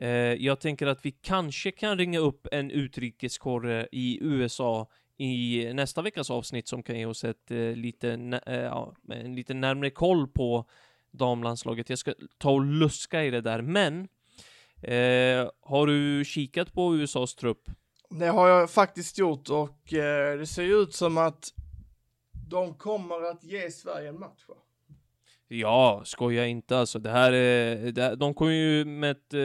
[0.01, 4.89] Eh, jag tänker att vi kanske kan ringa upp en utrikeskorre i USA
[5.21, 9.53] i nästa veckas avsnitt som kan ge oss ett eh, lite, eh, ja, en lite
[9.53, 10.65] närmare koll på
[11.11, 11.89] damlandslaget.
[11.89, 14.07] Jag ska ta och luska i det där, men
[14.83, 17.63] Eh, har du kikat på USAs trupp?
[18.09, 21.53] Det har jag faktiskt gjort och eh, det ser ut som att
[22.49, 24.55] de kommer att ge Sverige en match va?
[25.47, 26.99] Ja, skoja inte alltså.
[26.99, 29.39] Det här är, det, här- de kommer ju med, ett, eh,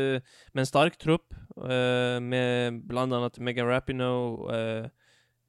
[0.52, 4.90] med en stark trupp, eh, med bland annat Megan Rapinoe,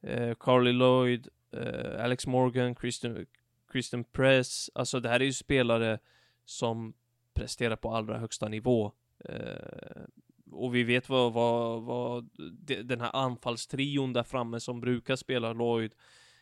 [0.01, 3.25] eh, Carly Lloyd, eh, Alex Morgan, Kristen,
[3.71, 4.69] Kristen Press.
[4.75, 5.99] Alltså det här är ju spelare
[6.45, 6.93] som
[7.33, 8.91] presterar på allra högsta nivå.
[9.25, 10.01] Eh,
[10.51, 12.29] och vi vet vad, vad, vad
[12.59, 15.91] de, den här anfallstrion där framme som brukar spela Lloyd,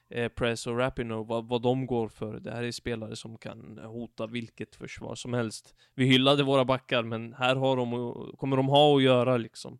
[0.09, 2.39] eh, Press och Rapinoe, vad, vad de går för.
[2.39, 5.75] Det här är spelare som kan hota vilket försvar som helst.
[5.95, 9.79] Vi hyllade våra backar, men här har de, kommer de ha att göra liksom.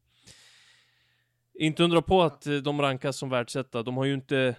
[1.60, 3.84] Inte undra på att eh, de rankas som världsetta.
[3.84, 4.56] De har ju inte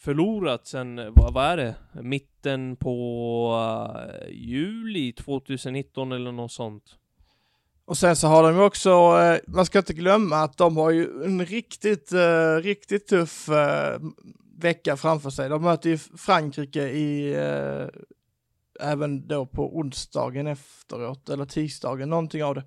[0.00, 1.74] förlorat sen, eh, vad, vad är det?
[2.02, 2.96] Mitten på
[3.54, 6.98] uh, juli 2019 eller något sånt.
[7.88, 10.90] Och sen så har de ju också, eh, man ska inte glömma att de har
[10.90, 14.00] ju en riktigt, eh, riktigt tuff eh,
[14.58, 15.48] vecka framför sig.
[15.48, 17.34] De möter ju Frankrike i,
[18.80, 22.64] även då på onsdagen efteråt, eller tisdagen, någonting av det.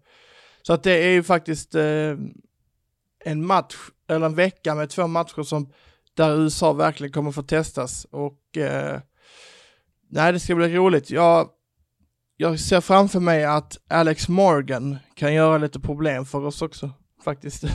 [0.62, 1.76] Så att det är ju faktiskt
[3.26, 3.76] en match,
[4.08, 5.70] eller en vecka med två matcher som,
[6.14, 8.06] där USA verkligen kommer få testas.
[8.12, 9.00] Och eh,
[10.10, 11.10] nej, det ska bli roligt.
[11.12, 11.50] Jag,
[12.38, 16.92] jag ser framför mig att Alex Morgan kan göra lite problem för oss också,
[17.24, 17.64] faktiskt.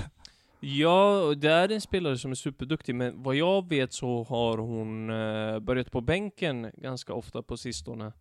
[0.61, 5.11] Ja, det är en spelare som är superduktig, men vad jag vet så har hon
[5.11, 8.13] eh, börjat på bänken ganska ofta på sistone.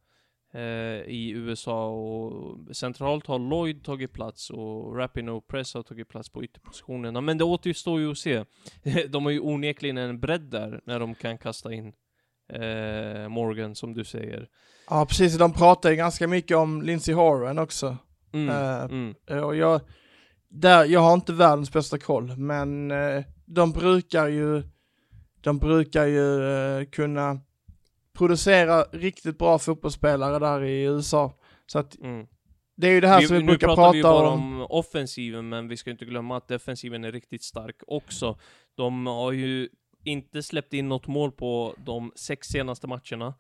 [0.56, 6.30] Eh, I USA och centralt har Lloyd tagit plats och Rapinoe Press har tagit plats
[6.30, 7.22] på ytterpositionerna.
[7.22, 8.44] Men det återstår ju att se.
[9.10, 11.94] de har ju onekligen en bredd där när de kan kasta in
[12.54, 14.48] eh, Morgan, som du säger.
[14.90, 15.38] Ja, precis.
[15.38, 17.98] De pratar ju ganska mycket om Lindsey Horan också.
[18.34, 19.16] Mm, Eh, mm.
[19.46, 19.82] Och jag,
[20.50, 24.64] där, jag har inte världens bästa koll, men eh, de brukar ju,
[25.42, 27.40] de brukar ju eh, kunna
[28.16, 31.34] producera riktigt bra fotbollsspelare där i USA.
[31.66, 32.28] Så att Mm.
[32.78, 34.62] det är ju det här som vi nu brukar pratar prata vi ju bara om.
[34.62, 38.40] om offensiven, men vi ska inte glömma att defensiven är riktigt stark också.
[38.76, 39.70] De har ju
[40.04, 43.34] inte släppt in något mål på de sex senaste matcherna.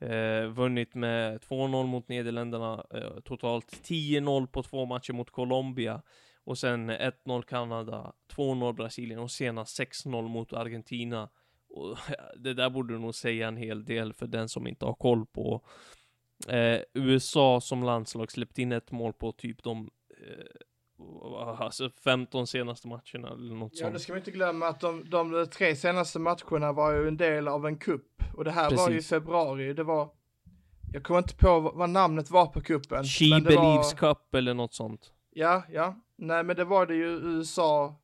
[0.00, 6.02] Eh, vunnit med 2-0 mot Nederländerna, eh, totalt 10-0 på två matcher mot Colombia.
[6.44, 11.28] Och sen 1-0 Kanada, 2-0 Brasilien och senast 6-0 mot Argentina.
[11.76, 11.98] Och
[12.36, 15.60] det där borde nog säga en hel del för den som inte har koll på
[16.48, 22.88] eh, USA som landslag släppt in ett mål på typ de eh, alltså 15 senaste
[22.88, 24.02] matcherna eller något Ja, det sånt.
[24.02, 27.66] ska vi inte glömma att de, de tre senaste matcherna var ju en del av
[27.66, 28.22] en kupp.
[28.36, 29.08] Och det här var ju i Precis.
[29.10, 30.10] februari, det var,
[30.92, 33.04] jag kommer inte på vad, namnet var på kuppen.
[33.04, 35.12] She det var- Believes Cup eller något sånt.
[35.30, 35.94] Ja, ja.
[36.18, 37.94] Nej, men det var det ju USA,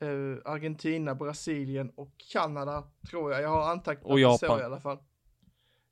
[0.00, 3.42] eh, Argentina, Brasilien och Kanada, tror jag.
[3.42, 4.60] Jag har antecknat Och det så Japan.
[4.60, 4.98] i alla fall.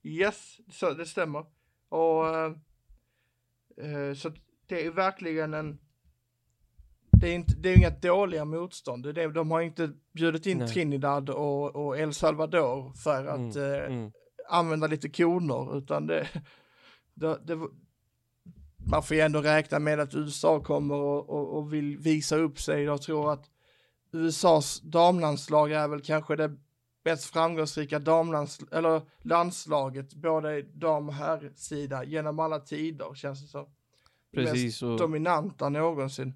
[0.02, 1.44] Yes, så det stämmer.
[1.88, 2.52] Och eh,
[3.76, 4.32] eh, så
[4.66, 5.78] det är verkligen en
[7.20, 9.14] det är, inte, det är inga dåliga motstånd.
[9.14, 10.68] Det är, de har inte bjudit in Nej.
[10.68, 14.12] Trinidad och, och El Salvador för att Mm, eh, mm.
[14.48, 16.28] använda lite koner, utan det,
[17.14, 17.68] det, det
[18.90, 22.61] man får ju ändå räkna med att USA kommer och, och, och vill visa upp
[22.61, 22.82] sig.
[22.82, 23.50] Jag tror att
[24.12, 26.56] USAs damlandslag är väl kanske det
[27.04, 33.66] mest framgångsrika damlands, eller landslaget, både dam och herrsida, genom alla tider känns det som.
[34.34, 34.64] Precis.
[34.64, 36.34] Mest Och, dominanta någonsin.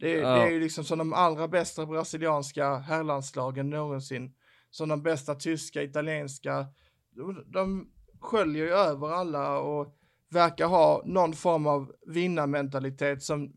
[0.00, 0.28] Det, är- Ja.
[0.34, 4.34] det är ju liksom som de allra bästa brasilianska herrlandslagen någonsin.
[4.70, 6.66] Som de bästa tyska, italienska.
[7.10, 7.90] De, de
[8.20, 9.94] sköljer ju över alla och
[10.30, 13.52] verkar ha någon form av vinnarmentalitet som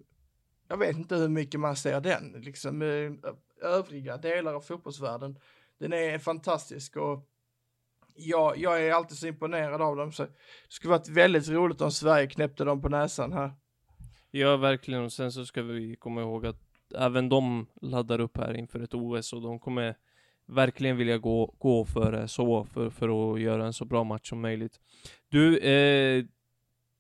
[0.68, 3.20] jag vet inte hur mycket man ser den, liksom i
[3.62, 5.40] övriga delar av fotbollsvärlden.
[5.78, 7.28] Den är fantastisk och
[8.16, 10.32] jag, jag är alltid så imponerad av dem så det
[10.68, 13.52] skulle varit väldigt roligt om Sverige knäppte dem på näsan här.
[14.32, 15.04] ja, verkligen.
[15.04, 16.62] Och sen så ska vi komma ihåg att
[16.96, 19.96] även de laddar upp här inför ett OS och de kommer
[20.46, 24.30] verkligen vilja gå, gå för det så, för, för att göra en så bra match
[24.30, 24.80] som möjligt.
[25.30, 26.26] Du, eh,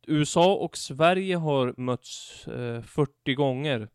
[0.07, 3.89] USA och Sverige har mötts eh, 40 gånger.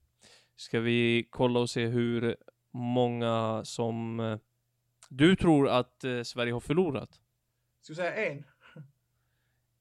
[0.56, 2.36] Ska vi kolla och se hur
[2.76, 4.38] många som eh,
[5.08, 7.10] du tror att eh, Sverige har förlorat?
[7.82, 8.44] Ska vi säga en?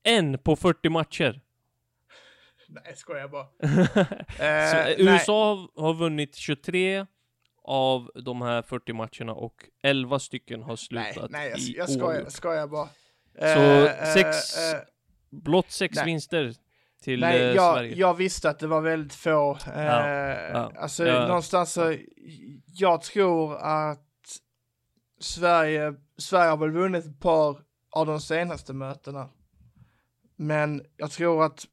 [0.04, 1.42] En på 40 matcher.
[2.68, 3.48] Nej, skojar bara.
[4.40, 7.06] Eh, eh, USA har- har vunnit 23
[7.64, 10.78] av de här 40 matcherna och 11 stycken har nej,
[11.14, 12.90] slutat nej, jag, i jag skojar, skojar bara.
[13.40, 14.56] Så sex-
[15.30, 16.06] Blott sex Nej.
[16.06, 16.54] vinster
[17.06, 17.96] till nej, eh, jag, Sverige.
[17.96, 19.58] jag visste att det var väldigt få.
[19.76, 20.72] Eh, ja.
[20.78, 21.28] Alltså Ja.
[21.28, 21.96] någonstans så,
[22.66, 24.02] jag tror att
[25.20, 29.30] Sverige, Sverige har väl vunnit ett par av de senaste mötena.
[30.36, 31.66] Men jag tror att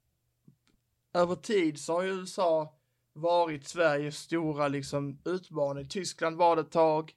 [1.14, 2.74] över tid så har ju USA
[3.14, 5.89] varit Sveriges stora liksom utmaning.
[5.89, 7.12] Tyskland var det ett tag,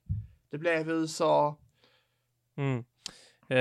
[0.51, 1.57] det blev USA.
[2.57, 2.84] Mm.
[3.49, 3.57] Eh,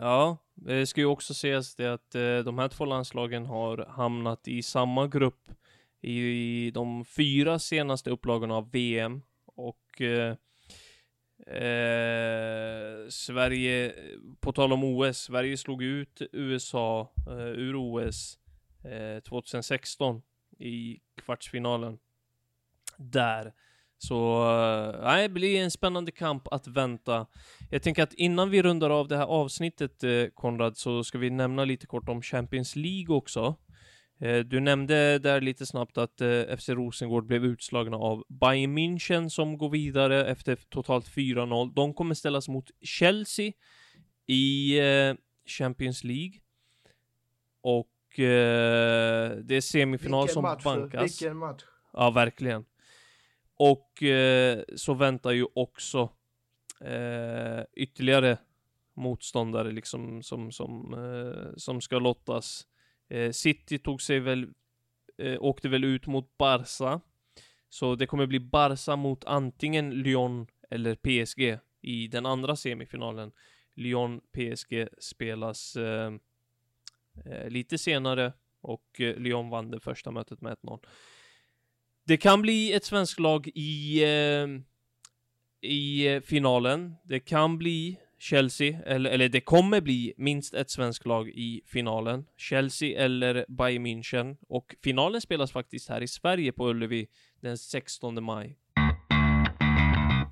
[0.00, 0.36] ja,
[0.66, 4.48] Eh, det ska ju också sägas det att eh, de här två landslagen har hamnat
[4.48, 5.50] i samma grupp
[6.00, 10.36] i, de fyra senaste upplagorna av VM och eh,
[11.56, 13.94] eh, Sverige,
[14.40, 18.38] på tal om OS, Sverige slog ut USA eh, ur OS
[18.84, 20.22] eh, 2016
[20.58, 21.98] i kvartsfinalen.
[22.96, 23.52] Där.
[23.98, 27.26] Så, eh, nej, det blir en spännande kamp att vänta.
[27.70, 31.30] Jag tänker att innan vi rundar av det här avsnittet, eh, Konrad, så ska vi
[31.30, 33.56] nämna lite kort om Champions League också.
[34.20, 36.20] Eh, du nämnde där lite snabbt att
[36.58, 41.72] FC Rosengård blev utslagna av Bayern München som går vidare efter totalt 4-0.
[41.74, 43.52] De kommer ställas mot Chelsea
[44.26, 44.80] i
[45.58, 46.40] Champions League.
[47.62, 51.02] Och det är semifinal Vilken som match, bankas.
[51.02, 51.62] vilken match.
[51.92, 52.64] Ja, verkligen.
[53.58, 56.10] Och eh, så väntar ju också
[56.80, 58.38] eh, ytterligare
[58.94, 62.66] motståndare liksom som, som, eh, som ska lottas
[63.08, 64.48] Eh, City tog sig väl,
[65.18, 67.00] eh, åkte väl ut mot Barca.
[67.68, 73.32] Så det kommer bli Barca mot antingen Lyon eller PSG i den andra semifinalen.
[73.74, 76.12] Lyon-PSG spelas eh,
[77.24, 80.78] eh, lite senare och eh, Lyon vann det första mötet med 1-0.
[82.08, 84.48] Det kan bli ett svenskt lag i, eh,
[85.70, 86.94] i eh, finalen.
[87.04, 92.24] Det kan bli Chelsea, eller, eller det kommer bli minst ett svenskt lag i finalen.
[92.36, 94.36] Chelsea eller Bayern München.
[94.48, 97.08] Och finalen spelas faktiskt här i Sverige på Ullevi
[97.40, 98.58] den 16 maj.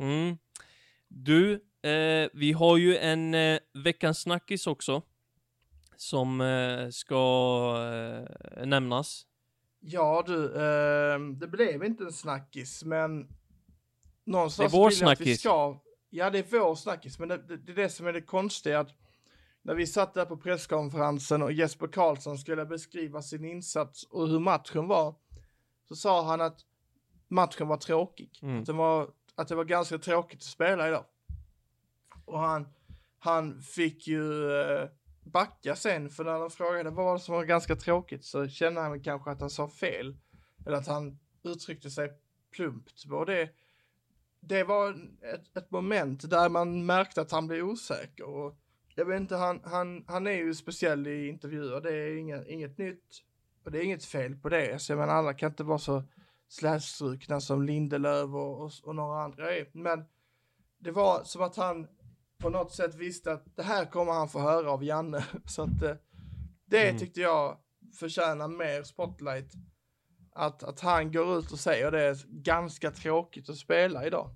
[0.00, 0.38] Mm.
[1.08, 1.52] Du,
[1.82, 5.02] eh, vi har ju en eh, veckans snackis också.
[5.96, 7.74] Som eh, ska
[8.56, 9.26] eh, nämnas.
[9.80, 13.28] Ja du, eh, det blev inte en snackis, men
[14.24, 15.40] någonstans Det är vår vill jag att vi snackis.
[15.40, 15.80] ska...
[16.10, 18.80] Ja, det är vår snackis, men det, det, det är det som är det konstiga.
[18.80, 18.90] Att
[19.62, 24.40] när vi satt där på presskonferensen och Jesper Karlsson skulle beskriva sin insats och hur
[24.40, 25.14] matchen var,
[25.88, 26.60] så sa han att
[27.28, 28.38] matchen var tråkig.
[28.42, 28.60] Mm.
[28.60, 31.04] Att, det var, att det var ganska tråkigt att spela idag.
[32.24, 32.68] Och han,
[33.18, 34.88] han fick ju eh,
[35.26, 38.80] backa sen, för när de frågade vad var det som var ganska tråkigt så kände
[38.80, 40.16] han kanske att han sa fel.
[40.66, 42.12] Eller att han uttryckte sig
[42.50, 43.04] plumpt.
[43.10, 43.50] Och det,
[44.40, 44.90] det var
[45.34, 48.24] ett, ett moment där man märkte att han blev osäker.
[48.24, 48.58] Och
[48.94, 52.78] jag vet inte, han, han, han är ju speciell i intervjuer, det är inget, inget
[52.78, 53.22] nytt.
[53.64, 54.82] Och det är inget fel på det.
[54.82, 56.02] Så jag menar, alla kan inte vara så
[56.48, 59.68] slätstrukna som Lindelöf och, och, och några andra är.
[59.72, 60.04] Men
[60.78, 61.86] det var som att han
[62.38, 65.24] på något sätt visste att det här kommer han få höra av Janne.
[65.46, 65.94] Så att eh,
[66.64, 66.98] det Mm.
[66.98, 67.58] tyckte jag
[67.98, 69.52] förtjänar mer spotlight.
[70.32, 74.30] Att, att han går ut och säger det är ganska tråkigt att spela idag.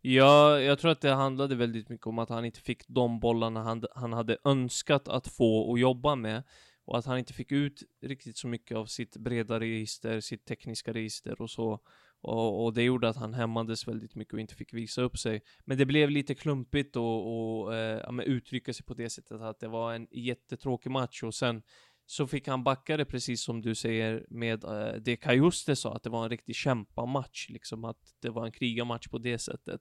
[0.00, 3.62] Ja, jag tror att det handlade väldigt mycket om att han inte fick de bollarna
[3.62, 6.42] han, han hade önskat att få och jobba med.
[6.84, 10.92] Och att han inte fick ut riktigt så mycket av sitt breda register, sitt tekniska
[10.92, 11.80] register och så.
[12.24, 15.42] Och, och det gjorde att han hämmades väldigt mycket och inte fick visa upp sig.
[15.64, 19.60] Men det blev lite klumpigt och, och eh, ja, uttrycka sig på det sättet att
[19.60, 21.62] det var en jättetråkig match och sen
[22.06, 26.02] så fick han backa det precis som du säger med eh, det Kajuste sa, att
[26.02, 29.80] det var en riktig kämpamatch, liksom att det var en krigarmatch på det sättet.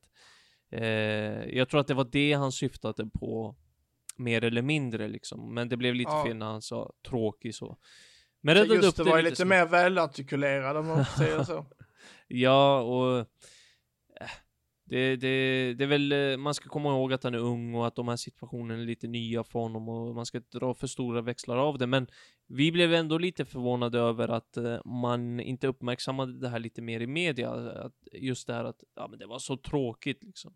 [0.71, 0.83] Eh,
[1.57, 3.55] jag tror att det var det han syftade på
[4.17, 6.25] mer eller mindre liksom, men det blev lite Ja.
[6.25, 7.77] fel när han sa tråkig så.
[8.41, 11.65] Men räddade Just upp det det var lite lite mer välartikulerad om man säga så.
[12.27, 14.29] Ja, och äh,
[14.85, 17.87] det, det, det är väl, eh, man ska komma ihåg att han är ung och
[17.87, 20.87] att de här situationerna är lite nya för honom och man ska inte dra för
[20.87, 22.07] stora växlar av det, men
[22.47, 26.99] vi blev ändå lite förvånade över att eh, man inte uppmärksammade det här lite mer
[26.99, 30.53] i media, att just det här att, ja men det var så tråkigt liksom.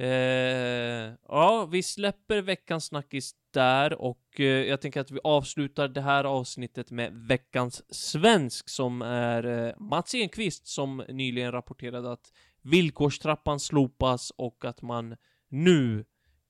[0.00, 6.00] Eh, ja, vi släpper veckans snackis där och eh, jag tänker att vi avslutar det
[6.00, 12.32] här avsnittet med veckans svensk som är eh, Mats Enqvist som nyligen rapporterade att
[12.62, 15.16] villkorstrappan slopas och att man
[15.48, 16.04] nu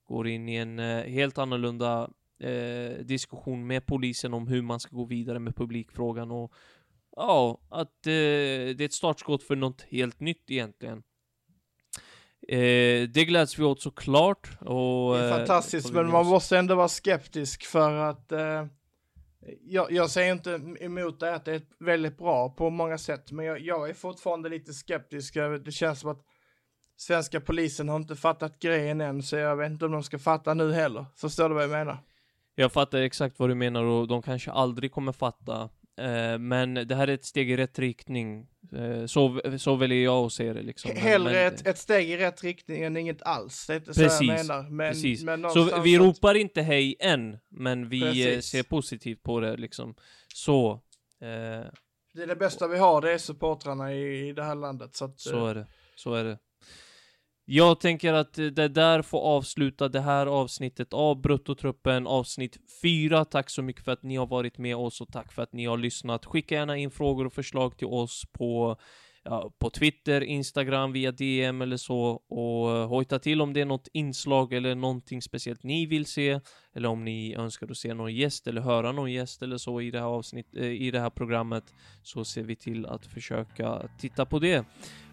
[0.05, 4.97] går in i en eh, helt annorlunda eh, diskussion med polisen om hur man ska
[4.97, 6.55] gå vidare med publikfrågan och
[7.17, 11.03] ja, att eh, det är ett startskott för något helt nytt egentligen.
[12.51, 14.51] Eh, det gläds vi åt såklart.
[14.61, 18.67] Och, Det är eh, fantastiskt, vi men man måste ändå vara skeptisk för att eh,
[19.67, 23.45] jag, jag säger inte emot det att det är väldigt bra på många sätt, men
[23.45, 25.35] jag, jag är fortfarande lite skeptisk.
[25.65, 26.21] Det känns som att
[26.97, 30.55] svenska polisen har inte fattat grejen än, så jag vet inte om de ska fatta
[30.55, 31.07] nu heller.
[31.17, 31.99] Förstår du vad jag menar?
[32.55, 35.69] Jag fattar exakt vad du menar och de kanske aldrig kommer fatta.
[36.01, 38.47] Eh, men det här är ett steg i rätt riktning.
[38.73, 40.91] Eh, så, så väljer jag att se det liksom.
[40.97, 43.67] Hellre men, ett, ett steg i rätt riktning än inget alls.
[43.67, 44.71] Det är inte så Precis, jag menar.
[44.71, 45.23] Men, Precis.
[45.23, 48.47] men så vi ropar inte hej än, men vi eh, Precis.
[48.47, 49.95] ser positivt på det liksom.
[50.35, 50.73] Så.
[51.21, 51.71] Eh,
[52.15, 54.97] Det är det bästa vi har, det är supportrarna i, i det här landet.
[54.97, 55.67] Så, att, Så är det.
[55.95, 56.39] Så är det.
[57.53, 63.25] Jag tänker att det där får avsluta det här avsnittet av Bruttotruppen, avsnitt 4.
[63.25, 65.67] Tack så mycket för att ni har varit med oss och tack för att ni
[65.67, 66.27] har lyssnat.
[66.27, 68.77] Skicka gärna in frågor och förslag till oss på,
[69.23, 73.65] ja, på Twitter, Instagram, via DM eller så och eh, hojta till om det är
[73.65, 76.41] något inslag eller någonting speciellt ni vill se
[76.75, 79.91] eller om ni önskar att se någon gäst eller höra någon gäst eller så i
[79.91, 81.65] det här avsnitt, eh, i det här programmet
[82.03, 84.65] så ser vi till att försöka titta på det.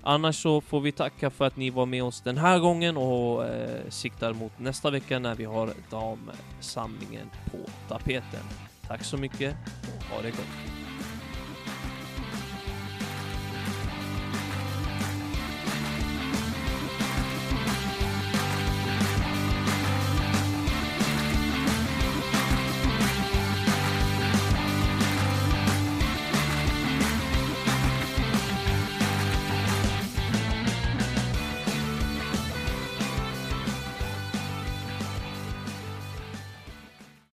[0.10, 3.46] Annars så får vi tacka för att ni var med oss den här gången och
[3.46, 8.44] eh, siktar mot nästa vecka när vi har damsamlingen på tapeten.
[8.88, 10.77] Tack så mycket och ha det gott.